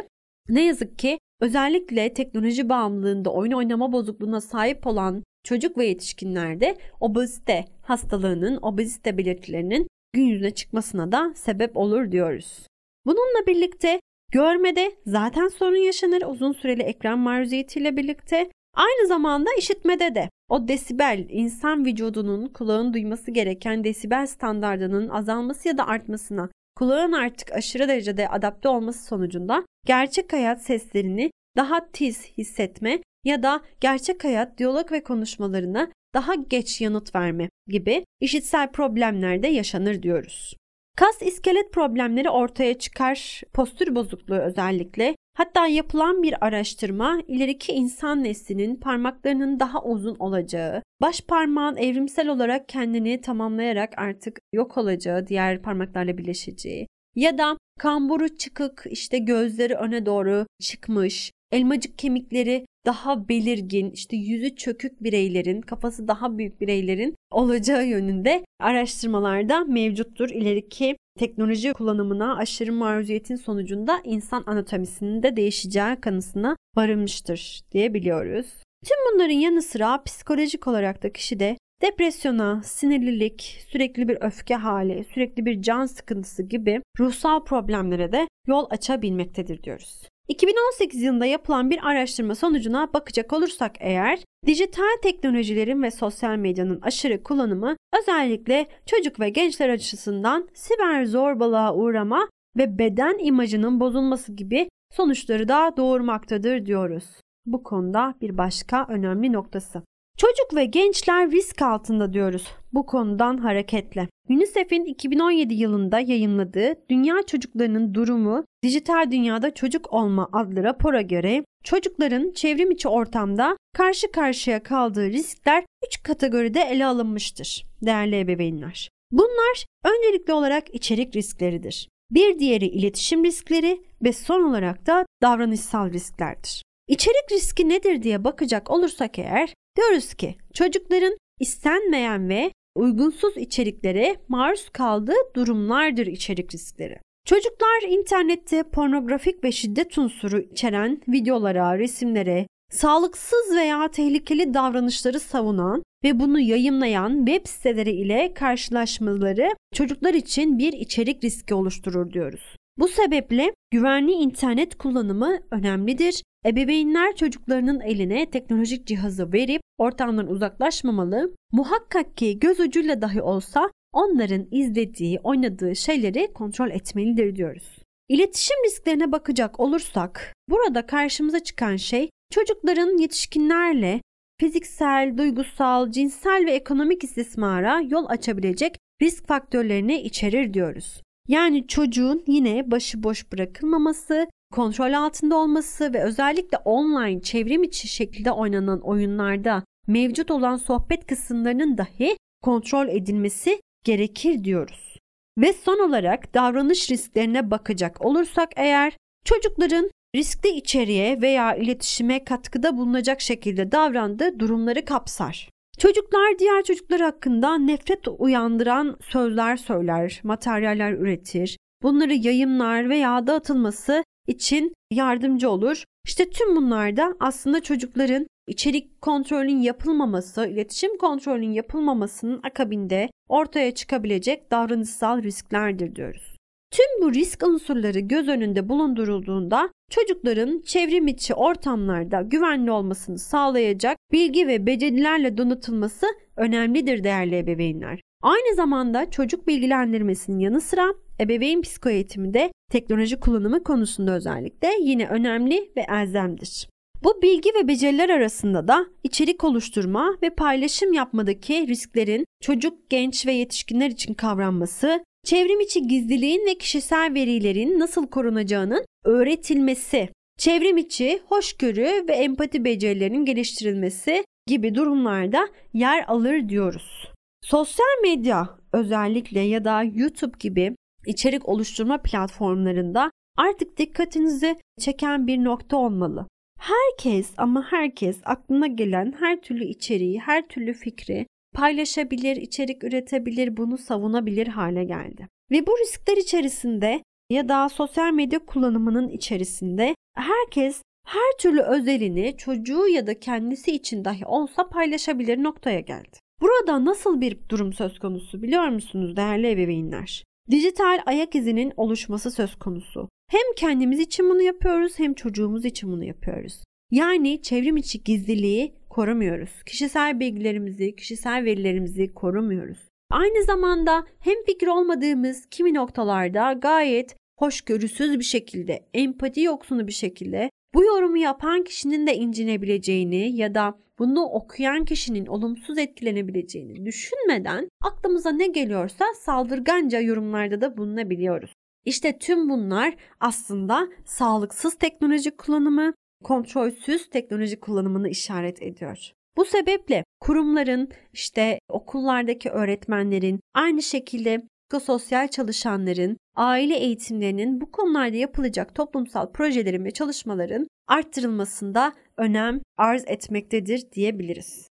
Ne 0.49 0.65
yazık 0.65 0.99
ki 0.99 1.19
özellikle 1.41 2.15
teknoloji 2.15 2.69
bağımlılığında 2.69 3.33
oyun 3.33 3.53
oynama 3.53 3.93
bozukluğuna 3.93 4.41
sahip 4.41 4.87
olan 4.87 5.23
çocuk 5.45 5.79
ve 5.79 5.87
yetişkinlerde 5.87 6.77
obezite 7.01 7.65
hastalığının, 7.83 8.59
obezite 8.63 9.19
belirtilerinin 9.19 9.87
gün 10.13 10.23
yüzüne 10.23 10.51
çıkmasına 10.51 11.13
da 11.13 11.33
sebep 11.35 11.77
olur 11.77 12.13
diyoruz. 12.13 12.67
Bununla 13.07 13.47
birlikte 13.47 14.01
görmede 14.33 14.93
zaten 15.07 15.49
sorun 15.49 15.77
yaşanır 15.77 16.23
uzun 16.27 16.53
süreli 16.53 16.83
ekran 16.83 17.19
maruziyetiyle 17.19 17.97
birlikte. 17.97 18.51
Aynı 18.75 19.07
zamanda 19.07 19.51
işitmede 19.59 20.15
de 20.15 20.29
o 20.49 20.69
desibel 20.69 21.27
insan 21.29 21.85
vücudunun 21.85 22.47
kulağın 22.47 22.95
duyması 22.95 23.31
gereken 23.31 23.85
desibel 23.85 24.27
standardının 24.27 25.09
azalması 25.09 25.69
ya 25.69 25.79
da 25.79 25.87
artmasına 25.87 26.49
kulağın 26.77 27.13
artık 27.13 27.53
aşırı 27.53 27.89
derecede 27.89 28.29
adapte 28.29 28.69
olması 28.69 29.05
sonucunda 29.05 29.65
gerçek 29.87 30.33
hayat 30.33 30.63
seslerini 30.63 31.31
daha 31.57 31.91
tiz 31.93 32.27
hissetme 32.39 32.99
ya 33.25 33.43
da 33.43 33.61
gerçek 33.81 34.25
hayat 34.25 34.59
diyalog 34.59 34.93
ve 34.93 35.03
konuşmalarına 35.03 35.91
daha 36.15 36.35
geç 36.35 36.81
yanıt 36.81 37.15
verme 37.15 37.49
gibi 37.67 38.05
işitsel 38.21 38.73
problemler 38.73 39.43
de 39.43 39.49
yaşanır 39.49 40.03
diyoruz. 40.03 40.55
Kas 40.97 41.23
iskelet 41.23 41.73
problemleri 41.73 42.31
ortaya 42.31 42.79
çıkar, 42.79 43.43
postür 43.53 43.95
bozukluğu 43.95 44.39
özellikle. 44.39 45.17
Hatta 45.37 45.67
yapılan 45.67 46.23
bir 46.23 46.47
araştırma 46.47 47.23
ileriki 47.29 47.73
insan 47.73 48.25
neslinin 48.25 48.77
parmaklarının 48.77 49.61
daha 49.61 49.85
uzun 49.85 50.17
olacağı, 50.19 50.83
baş 51.01 51.21
parmağın 51.21 51.77
evrimsel 51.77 52.29
olarak 52.29 52.69
kendini 52.69 53.21
tamamlayarak 53.21 53.93
artık 53.97 54.39
yok 54.53 54.79
olacağı, 54.79 55.27
diğer 55.27 55.63
parmaklarla 55.63 56.19
birleşeceği 56.19 56.87
ya 57.17 57.39
da 57.39 57.57
kamburu 57.79 58.37
çıkık, 58.37 58.85
işte 58.91 59.19
gözleri 59.19 59.75
öne 59.75 60.07
doğru 60.07 60.47
çıkmış, 60.61 61.33
elmacık 61.53 61.99
kemikleri 61.99 62.67
daha 62.87 63.29
belirgin, 63.29 63.91
işte 63.91 64.17
yüzü 64.17 64.57
çökük 64.57 65.03
bireylerin, 65.03 65.61
kafası 65.61 66.09
daha 66.09 66.39
büyük 66.39 66.61
bireylerin 66.61 67.15
olacağı 67.31 67.87
yönünde 67.87 68.45
araştırmalarda 68.61 69.65
mevcuttur. 69.65 70.31
İleriki 70.31 70.97
teknoloji 71.19 71.73
kullanımına 71.73 72.37
aşırı 72.37 72.73
maruziyetin 72.73 73.37
sonucunda 73.37 74.01
insan 74.05 74.45
anatomisinin 74.47 75.23
de 75.23 75.37
değişeceği 75.37 75.97
kanısına 75.97 76.57
varılmıştır 76.77 77.61
diye 77.73 77.95
biliyoruz. 77.95 78.47
Tüm 78.85 78.97
bunların 79.15 79.35
yanı 79.35 79.63
sıra 79.63 80.03
psikolojik 80.03 80.67
olarak 80.67 81.03
da 81.03 81.13
kişide 81.13 81.57
depresyona, 81.83 82.63
sinirlilik, 82.65 83.65
sürekli 83.69 84.09
bir 84.09 84.19
öfke 84.21 84.55
hali, 84.55 85.05
sürekli 85.15 85.47
bir 85.47 85.63
can 85.63 85.87
sıkıntısı 85.87 86.43
gibi 86.43 86.83
ruhsal 86.99 87.45
problemlere 87.45 88.13
de 88.13 88.29
yol 88.47 88.67
açabilmektedir 88.71 89.63
diyoruz. 89.63 90.09
2018 90.31 91.03
yılında 91.03 91.27
yapılan 91.27 91.71
bir 91.71 91.89
araştırma 91.89 92.35
sonucuna 92.35 92.93
bakacak 92.93 93.33
olursak 93.33 93.73
eğer 93.81 94.19
dijital 94.47 94.97
teknolojilerin 95.03 95.83
ve 95.83 95.91
sosyal 95.91 96.37
medyanın 96.37 96.81
aşırı 96.81 97.23
kullanımı 97.23 97.77
özellikle 98.01 98.67
çocuk 98.87 99.21
ve 99.21 99.29
gençler 99.29 99.69
açısından 99.69 100.49
siber 100.55 101.05
zorbalığa 101.05 101.75
uğrama 101.75 102.29
ve 102.57 102.79
beden 102.79 103.19
imajının 103.19 103.81
bozulması 103.81 104.33
gibi 104.33 104.69
sonuçları 104.93 105.49
da 105.49 105.75
doğurmaktadır 105.77 106.67
diyoruz. 106.67 107.05
Bu 107.47 107.63
konuda 107.63 108.15
bir 108.21 108.39
başka 108.39 108.87
önemli 108.89 109.33
noktası. 109.33 109.83
Çocuk 110.21 110.55
ve 110.55 110.65
gençler 110.65 111.31
risk 111.31 111.63
altında 111.63 112.13
diyoruz 112.13 112.45
bu 112.73 112.87
konudan 112.87 113.39
hareketle. 113.39 114.09
UNICEF'in 114.29 114.85
2017 114.85 115.55
yılında 115.55 116.01
yayınladığı 116.01 116.75
Dünya 116.91 117.23
Çocuklarının 117.27 117.95
Durumu 117.95 118.45
Dijital 118.63 119.11
Dünyada 119.11 119.55
Çocuk 119.55 119.93
Olma 119.93 120.29
adlı 120.33 120.63
rapora 120.63 121.03
göre 121.03 121.45
çocukların 121.65 122.33
çevrim 122.33 122.71
içi 122.71 122.89
ortamda 122.89 123.57
karşı 123.77 124.13
karşıya 124.13 124.63
kaldığı 124.63 125.11
riskler 125.11 125.65
3 125.87 126.03
kategoride 126.03 126.61
ele 126.61 126.87
alınmıştır 126.87 127.67
değerli 127.83 128.19
ebeveynler. 128.19 128.89
Bunlar 129.13 129.67
öncelikli 129.85 130.33
olarak 130.33 130.75
içerik 130.75 131.17
riskleridir. 131.17 131.89
Bir 132.11 132.39
diğeri 132.39 132.67
iletişim 132.67 133.25
riskleri 133.25 133.83
ve 134.03 134.13
son 134.13 134.43
olarak 134.43 134.87
da 134.87 135.07
davranışsal 135.23 135.93
risklerdir. 135.93 136.63
İçerik 136.89 137.33
riski 137.33 137.69
nedir 137.69 138.03
diye 138.03 138.25
bakacak 138.25 138.71
olursak 138.71 139.19
eğer 139.19 139.55
diyoruz 139.81 140.15
ki 140.15 140.35
çocukların 140.55 141.17
istenmeyen 141.41 142.29
ve 142.29 142.51
uygunsuz 142.75 143.37
içeriklere 143.37 144.17
maruz 144.29 144.69
kaldığı 144.69 145.35
durumlardır 145.37 146.07
içerik 146.07 146.55
riskleri. 146.55 146.99
Çocuklar 147.25 147.89
internette 147.89 148.63
pornografik 148.63 149.45
ve 149.45 149.53
şiddet 149.53 149.99
unsuru 149.99 150.41
içeren 150.41 151.01
videolara, 151.09 151.79
resimlere, 151.79 152.47
sağlıksız 152.71 153.57
veya 153.57 153.89
tehlikeli 153.89 154.55
davranışları 154.55 155.21
savunan 155.21 155.83
ve 156.05 156.21
bunu 156.21 156.41
yayınlayan 156.41 157.27
web 157.27 157.47
siteleri 157.47 157.91
ile 157.91 158.35
karşılaşmaları 158.35 159.49
çocuklar 159.75 160.15
için 160.15 160.59
bir 160.59 160.73
içerik 160.73 161.25
riski 161.25 161.55
oluşturur 161.55 162.13
diyoruz. 162.13 162.57
Bu 162.79 162.89
sebeple 162.89 163.55
güvenli 163.71 164.13
internet 164.13 164.79
kullanımı 164.79 165.39
önemlidir. 165.51 166.23
Ebeveynler 166.47 167.17
çocuklarının 167.17 167.81
eline 167.81 168.31
teknolojik 168.31 168.87
cihazı 168.87 169.33
verip 169.33 169.63
ortamdan 169.81 170.27
uzaklaşmamalı. 170.27 171.35
Muhakkak 171.53 172.17
ki 172.17 172.39
göz 172.39 172.61
ucuyla 172.61 173.03
dahi 173.03 173.23
olsa 173.23 173.71
onların 173.93 174.47
izlediği, 174.51 175.19
oynadığı 175.23 175.77
şeyleri 175.77 176.33
kontrol 176.33 176.71
etmelidir 176.71 177.37
diyoruz. 177.37 177.79
İletişim 178.09 178.57
risklerine 178.67 179.13
bakacak 179.13 179.61
olursak 179.61 180.35
burada 180.49 180.87
karşımıza 180.87 181.41
çıkan 181.41 181.77
şey 181.77 182.11
çocukların 182.31 182.99
yetişkinlerle 182.99 184.01
fiziksel, 184.41 185.19
duygusal, 185.19 185.91
cinsel 185.91 186.47
ve 186.47 186.53
ekonomik 186.53 187.05
istismara 187.05 187.81
yol 187.81 188.07
açabilecek 188.09 188.77
risk 189.03 189.27
faktörlerini 189.27 190.01
içerir 190.01 190.55
diyoruz. 190.55 191.03
Yani 191.29 191.67
çocuğun 191.67 192.23
yine 192.27 192.71
başıboş 192.71 193.33
bırakılmaması, 193.33 194.27
kontrol 194.53 194.93
altında 194.93 195.37
olması 195.37 195.93
ve 195.93 196.03
özellikle 196.03 196.59
online 196.59 197.23
çevrim 197.23 197.63
içi 197.63 197.89
şekilde 197.89 198.33
oynanan 198.33 198.81
oyunlarda 198.81 199.63
mevcut 199.91 200.31
olan 200.31 200.57
sohbet 200.57 201.07
kısımlarının 201.07 201.79
dahi 201.79 202.17
kontrol 202.43 202.89
edilmesi 202.89 203.61
gerekir 203.85 204.45
diyoruz. 204.45 204.97
Ve 205.39 205.53
son 205.53 205.89
olarak 205.89 206.35
davranış 206.35 206.91
risklerine 206.91 207.51
bakacak 207.51 208.05
olursak 208.05 208.49
eğer 208.57 208.97
çocukların 209.25 209.91
riskli 210.17 210.49
içeriğe 210.49 211.21
veya 211.21 211.55
iletişime 211.55 212.25
katkıda 212.25 212.77
bulunacak 212.77 213.21
şekilde 213.21 213.73
davrandığı 213.73 214.41
durumları 214.41 214.85
kapsar. 214.85 215.49
Çocuklar 215.79 216.39
diğer 216.39 216.63
çocuklar 216.63 217.01
hakkında 217.01 217.59
nefret 217.59 218.09
uyandıran 218.19 218.97
sözler 219.01 219.57
söyler, 219.57 220.21
materyaller 220.25 220.93
üretir, 220.93 221.57
bunları 221.83 222.15
yayınlar 222.15 222.89
veya 222.89 223.27
dağıtılması 223.27 224.05
için 224.27 224.75
yardımcı 224.91 225.51
olur. 225.51 225.85
İşte 226.07 226.31
tüm 226.31 226.57
bunlar 226.57 226.97
da 226.97 227.17
aslında 227.21 227.63
çocukların 227.63 228.27
içerik 228.51 229.03
kontrolünün 229.03 229.61
yapılmaması, 229.61 230.47
iletişim 230.47 230.99
kontrolünün 230.99 231.53
yapılmamasının 231.53 232.41
akabinde 232.43 233.11
ortaya 233.29 233.75
çıkabilecek 233.75 234.51
davranışsal 234.51 235.23
risklerdir 235.23 235.97
diyoruz. 235.97 236.37
Tüm 236.71 237.03
bu 237.03 237.15
risk 237.15 237.43
unsurları 237.43 238.01
göz 238.01 238.29
önünde 238.29 238.69
bulundurulduğunda 238.69 239.71
çocukların 239.91 240.63
çevrim 240.67 241.07
içi 241.09 241.35
ortamlarda 241.35 242.23
güvenli 242.23 242.71
olmasını 242.71 243.19
sağlayacak 243.19 243.97
bilgi 244.13 244.47
ve 244.47 244.67
becerilerle 244.67 245.39
donatılması 245.39 246.07
önemlidir 246.37 247.05
değerli 247.05 247.39
ebeveynler. 247.39 248.01
Aynı 248.23 248.55
zamanda 248.57 249.11
çocuk 249.11 249.49
bilgilendirmesinin 249.49 250.39
yanı 250.39 250.61
sıra 250.61 250.95
ebeveyn 251.21 251.63
psikoeğitimi 251.63 252.35
de 252.35 252.53
teknoloji 252.71 253.21
kullanımı 253.21 253.63
konusunda 253.63 254.13
özellikle 254.13 254.69
yine 254.81 255.07
önemli 255.07 255.73
ve 255.77 255.87
elzemdir. 255.89 256.70
Bu 257.05 257.23
bilgi 257.23 257.51
ve 257.55 257.69
beceriler 257.69 258.09
arasında 258.09 258.69
da 258.69 258.87
içerik 259.05 259.45
oluşturma 259.45 260.17
ve 260.23 260.31
paylaşım 260.31 260.93
yapmadaki 260.93 261.67
risklerin 261.69 262.25
çocuk, 262.41 262.91
genç 262.91 263.27
ve 263.27 263.33
yetişkinler 263.33 263.91
için 263.91 264.15
kavranması, 264.15 265.05
çevrim 265.25 265.61
içi 265.61 265.89
gizliliğin 265.89 266.47
ve 266.47 266.55
kişisel 266.55 267.15
verilerin 267.15 267.79
nasıl 267.79 268.07
korunacağının 268.07 268.85
öğretilmesi, 269.05 270.09
çevrim 270.39 270.77
içi 270.77 271.21
hoşgörü 271.27 272.05
ve 272.09 272.13
empati 272.13 272.65
becerilerinin 272.65 273.25
geliştirilmesi 273.25 274.25
gibi 274.47 274.75
durumlarda 274.75 275.49
yer 275.73 276.05
alır 276.09 276.49
diyoruz. 276.49 277.11
Sosyal 277.43 278.03
medya 278.03 278.59
özellikle 278.73 279.41
ya 279.41 279.65
da 279.65 279.83
YouTube 279.83 280.37
gibi 280.41 280.77
içerik 281.07 281.49
oluşturma 281.49 281.99
platformlarında 282.03 283.11
artık 283.37 283.77
dikkatinizi 283.77 284.57
çeken 284.81 285.27
bir 285.27 285.45
nokta 285.45 285.77
olmalı. 285.77 286.27
Herkes 286.61 287.33
ama 287.37 287.67
herkes 287.71 288.21
aklına 288.25 288.67
gelen 288.67 289.15
her 289.21 289.41
türlü 289.41 289.65
içeriği, 289.65 290.21
her 290.21 290.49
türlü 290.49 290.73
fikri 290.75 291.27
paylaşabilir, 291.55 292.37
içerik 292.37 292.85
üretebilir, 292.85 293.57
bunu 293.57 293.79
savunabilir 293.79 294.47
hale 294.47 294.85
geldi. 294.85 295.29
Ve 295.51 295.67
bu 295.67 295.71
riskler 295.79 296.17
içerisinde 296.17 297.03
ya 297.31 297.49
da 297.49 297.69
sosyal 297.69 298.13
medya 298.13 298.39
kullanımının 298.39 299.09
içerisinde 299.09 299.95
herkes 300.15 300.83
her 301.07 301.39
türlü 301.39 301.61
özelini 301.61 302.37
çocuğu 302.37 302.89
ya 302.89 303.07
da 303.07 303.21
kendisi 303.21 303.71
için 303.71 304.05
dahi 304.05 304.27
olsa 304.27 304.69
paylaşabilir 304.69 305.43
noktaya 305.43 305.81
geldi. 305.81 306.19
Burada 306.41 306.85
nasıl 306.85 307.21
bir 307.21 307.39
durum 307.49 307.73
söz 307.73 307.99
konusu 307.99 308.43
biliyor 308.43 308.69
musunuz 308.69 309.17
değerli 309.17 309.51
ebeveynler? 309.51 310.25
Dijital 310.51 311.03
ayak 311.07 311.35
izinin 311.35 311.73
oluşması 311.77 312.31
söz 312.31 312.55
konusu. 312.55 313.09
Hem 313.31 313.55
kendimiz 313.57 314.01
için 314.01 314.31
bunu 314.31 314.43
yapıyoruz 314.43 314.99
hem 314.99 315.15
çocuğumuz 315.15 315.65
için 315.65 315.93
bunu 315.93 316.05
yapıyoruz. 316.05 316.65
Yani 316.91 317.43
çevrim 317.43 317.77
içi 317.77 318.05
gizliliği 318.05 318.75
korumuyoruz. 318.89 319.63
Kişisel 319.67 320.21
bilgilerimizi, 320.21 320.97
kişisel 320.97 321.45
verilerimizi 321.45 322.15
korumuyoruz. 322.15 322.79
Aynı 323.11 323.45
zamanda 323.45 324.07
hem 324.21 324.45
fikir 324.47 324.67
olmadığımız 324.67 325.47
kimi 325.51 325.75
noktalarda 325.75 326.53
gayet 326.53 327.17
hoşgörüsüz 327.39 328.19
bir 328.19 328.25
şekilde, 328.25 328.87
empati 328.95 329.41
yoksunu 329.41 329.87
bir 329.87 329.93
şekilde 329.93 330.51
bu 330.75 330.85
yorumu 330.85 331.19
yapan 331.19 331.65
kişinin 331.65 332.07
de 332.07 332.15
incinebileceğini 332.15 333.37
ya 333.37 333.55
da 333.55 333.79
bunu 333.99 334.23
okuyan 334.23 334.85
kişinin 334.85 335.27
olumsuz 335.27 335.79
etkilenebileceğini 335.79 336.87
düşünmeden 336.87 337.69
aklımıza 337.83 338.31
ne 338.31 338.47
geliyorsa 338.47 339.05
saldırganca 339.21 340.01
yorumlarda 340.01 340.61
da 340.61 340.77
bulunabiliyoruz. 340.77 341.51
İşte 341.85 342.19
tüm 342.19 342.49
bunlar 342.49 342.97
aslında 343.21 343.89
sağlıksız 344.05 344.75
teknoloji 344.75 345.37
kullanımı, 345.37 345.93
kontrolsüz 346.25 347.11
teknoloji 347.11 347.61
kullanımını 347.61 348.09
işaret 348.09 348.63
ediyor. 348.63 349.13
Bu 349.37 349.45
sebeple 349.45 350.05
kurumların, 350.21 350.89
işte 351.13 351.59
okullardaki 351.69 352.51
öğretmenlerin, 352.51 353.41
aynı 353.55 353.83
şekilde 353.83 354.43
psikososyal 354.71 355.29
çalışanların, 355.29 356.17
aile 356.37 356.77
eğitimlerinin 356.77 357.61
bu 357.61 357.71
konularda 357.71 358.17
yapılacak 358.17 358.75
toplumsal 358.75 359.33
projelerin 359.33 359.85
ve 359.85 359.91
çalışmaların 359.91 360.67
arttırılmasında 360.89 361.93
önem 362.17 362.61
arz 362.77 363.05
etmektedir 363.07 363.93
diyebiliriz. 363.93 364.69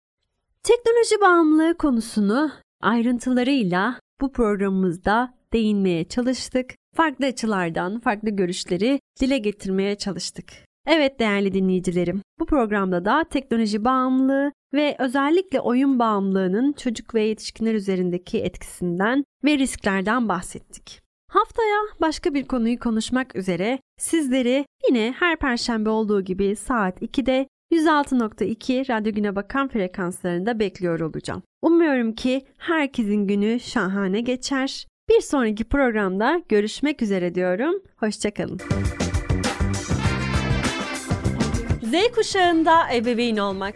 Teknoloji 0.63 1.21
bağımlılığı 1.21 1.77
konusunu 1.77 2.51
ayrıntılarıyla 2.81 3.99
bu 4.21 4.31
programımızda 4.31 5.33
değinmeye 5.53 6.03
çalıştık. 6.03 6.73
Farklı 6.95 7.25
açılardan 7.25 7.99
farklı 7.99 8.29
görüşleri 8.29 8.99
dile 9.21 9.37
getirmeye 9.37 9.95
çalıştık. 9.95 10.53
Evet 10.87 11.19
değerli 11.19 11.53
dinleyicilerim, 11.53 12.21
bu 12.39 12.45
programda 12.45 13.05
da 13.05 13.23
teknoloji 13.23 13.85
bağımlılığı 13.85 14.51
ve 14.73 14.95
özellikle 14.99 15.59
oyun 15.59 15.99
bağımlılığının 15.99 16.73
çocuk 16.73 17.15
ve 17.15 17.23
yetişkinler 17.23 17.73
üzerindeki 17.73 18.39
etkisinden 18.39 19.23
ve 19.45 19.57
risklerden 19.57 20.29
bahsettik. 20.29 21.01
Haftaya 21.29 21.79
başka 22.01 22.33
bir 22.33 22.45
konuyu 22.45 22.79
konuşmak 22.79 23.35
üzere 23.35 23.79
sizleri 23.97 24.65
yine 24.89 25.13
her 25.19 25.39
perşembe 25.39 25.89
olduğu 25.89 26.21
gibi 26.21 26.55
saat 26.55 27.01
2'de 27.01 27.47
106.2 27.73 28.89
Radyo 28.89 29.13
Güne 29.13 29.35
Bakan 29.35 29.67
frekanslarında 29.67 30.59
bekliyor 30.59 30.99
olacağım. 30.99 31.43
Umuyorum 31.61 32.15
ki 32.15 32.45
herkesin 32.57 33.27
günü 33.27 33.59
şahane 33.59 34.21
geçer. 34.21 34.87
Bir 35.09 35.21
sonraki 35.21 35.63
programda 35.63 36.41
görüşmek 36.49 37.01
üzere 37.01 37.35
diyorum. 37.35 37.83
Hoşçakalın. 37.97 38.59
Z 41.83 42.15
kuşağında 42.15 42.93
ebeveyn 42.93 43.37
olmak 43.37 43.75